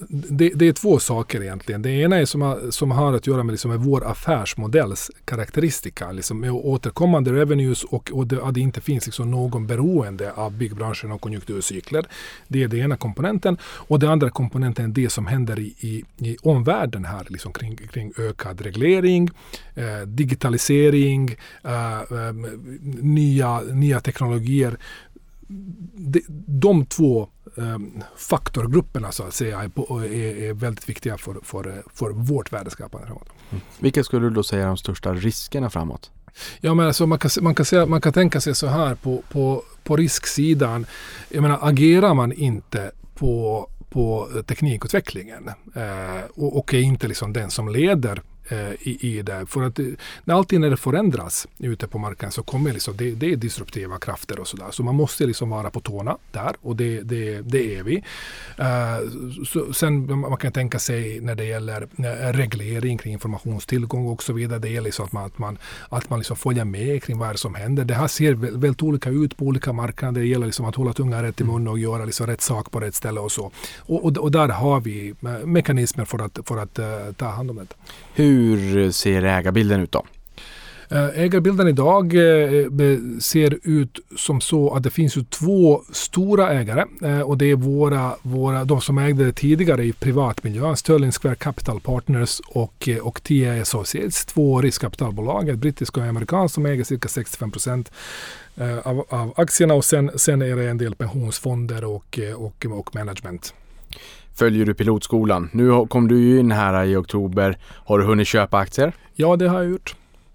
[0.09, 1.83] Det, det är två saker egentligen.
[1.83, 6.13] Det ena är som har, som har att göra med, liksom med vår affärsmodells karaktäristika.
[6.13, 10.53] Liksom med återkommande revenues och, och det, att det inte finns liksom någon beroende av
[10.53, 12.07] byggbranschen och konjunkturcykler.
[12.49, 13.59] Det är den ena komponenten.
[13.63, 17.77] Och den andra komponenten är det som händer i, i, i omvärlden här liksom kring,
[17.77, 19.31] kring ökad reglering,
[19.75, 22.35] eh, digitalisering, eh, eh,
[23.01, 24.79] nya, nya teknologier
[25.97, 27.79] de, de två eh,
[28.17, 33.29] faktorgrupperna så att säga är, väldigt viktiga för, för, för vårt värdeskapande framåt.
[33.79, 36.11] Vilka skulle du då säga är de största riskerna framåt?
[36.61, 39.23] Ja, men alltså man, kan, man, kan säga, man kan tänka sig så här på,
[39.33, 40.87] på, på risksidan.
[41.29, 47.51] Jag menar, agerar man inte på, på teknikutvecklingen eh, och, och är inte liksom den
[47.51, 48.23] som leder
[48.81, 49.47] i, i det.
[49.47, 49.87] För att eh,
[50.25, 53.99] när allting när det förändras ute på marknaden så kommer liksom, det, det är disruptiva
[53.99, 54.67] krafter och sådär.
[54.71, 58.05] Så man måste liksom vara på tårna där och det, det, det är vi.
[58.57, 58.99] Eh,
[59.47, 64.33] så, sen man kan tänka sig när det gäller eh, reglering kring informationstillgång och så
[64.33, 64.59] vidare.
[64.59, 65.59] Det är liksom att man, att man,
[65.89, 67.85] att man liksom följer med kring vad det som händer.
[67.85, 70.21] Det här ser vä- väldigt olika ut på olika marknader.
[70.21, 72.81] Det gäller liksom att hålla tungan rätt i mun och göra liksom rätt sak på
[72.81, 73.51] rätt ställe och så.
[73.79, 76.87] Och, och, och där har vi eh, mekanismer för att, för att eh,
[77.17, 77.75] ta hand om detta.
[78.15, 80.05] Hur hur ser ägarbilden ut då?
[80.93, 86.53] Eh, ägarbilden idag eh, eh, ser ut som så att det finns ju två stora
[86.53, 86.85] ägare
[87.23, 91.81] och det är våra, våra, de som ägde det tidigare i privatmiljön, Sterling Square Capital
[91.81, 97.09] Partners och, och TA Associates, två riskkapitalbolag, ett brittiskt och ett amerikanskt som äger cirka
[97.09, 97.93] 65 procent
[98.83, 103.55] av, av aktierna och sen, sen är det en del pensionsfonder och, och, och management.
[104.35, 105.51] Följer du pilotskolan?
[105.53, 107.59] Nu kom du ju in här i oktober.
[107.65, 108.93] Har du hunnit köpa aktier?
[109.15, 109.95] Ja, det har jag gjort.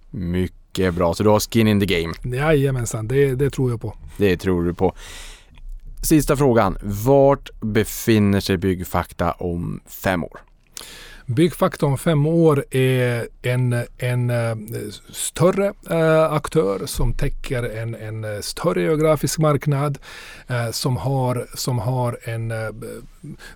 [0.09, 2.38] Mycket bra, så du har skin in the game.
[2.38, 3.93] Jajamensan, det, det tror jag på.
[4.17, 4.95] Det tror du på.
[6.03, 6.77] Sista frågan.
[6.81, 10.39] Vart befinner sig Byggfakta om fem år?
[11.27, 14.56] Byggfaktorn fem år är en, en eh,
[15.11, 19.97] större eh, aktör som täcker en, en större geografisk marknad
[20.47, 22.53] eh, som har, som har en,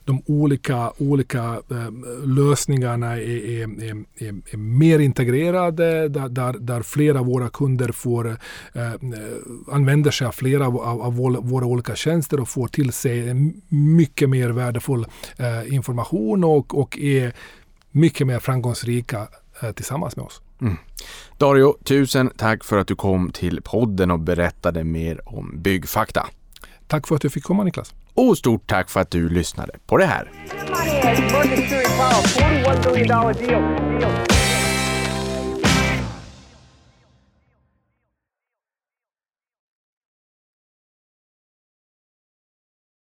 [0.05, 1.61] de olika, olika
[2.25, 8.37] lösningarna är, är, är, är, mer integrerade där, där, där flera av våra kunder får
[9.71, 11.15] använder sig av flera av, av, av
[11.49, 13.33] våra olika tjänster och får till sig
[13.69, 15.05] mycket mer värdefull
[15.67, 17.33] information och, och är
[17.91, 19.27] mycket mer framgångsrika
[19.61, 20.41] eh, tillsammans med oss.
[20.61, 20.77] Mm.
[21.37, 26.27] Dario, tusen tack för att du kom till podden och berättade mer om byggfakta.
[26.87, 27.93] Tack för att du fick komma Niklas.
[28.13, 30.31] Och stort tack för att du lyssnade på det här.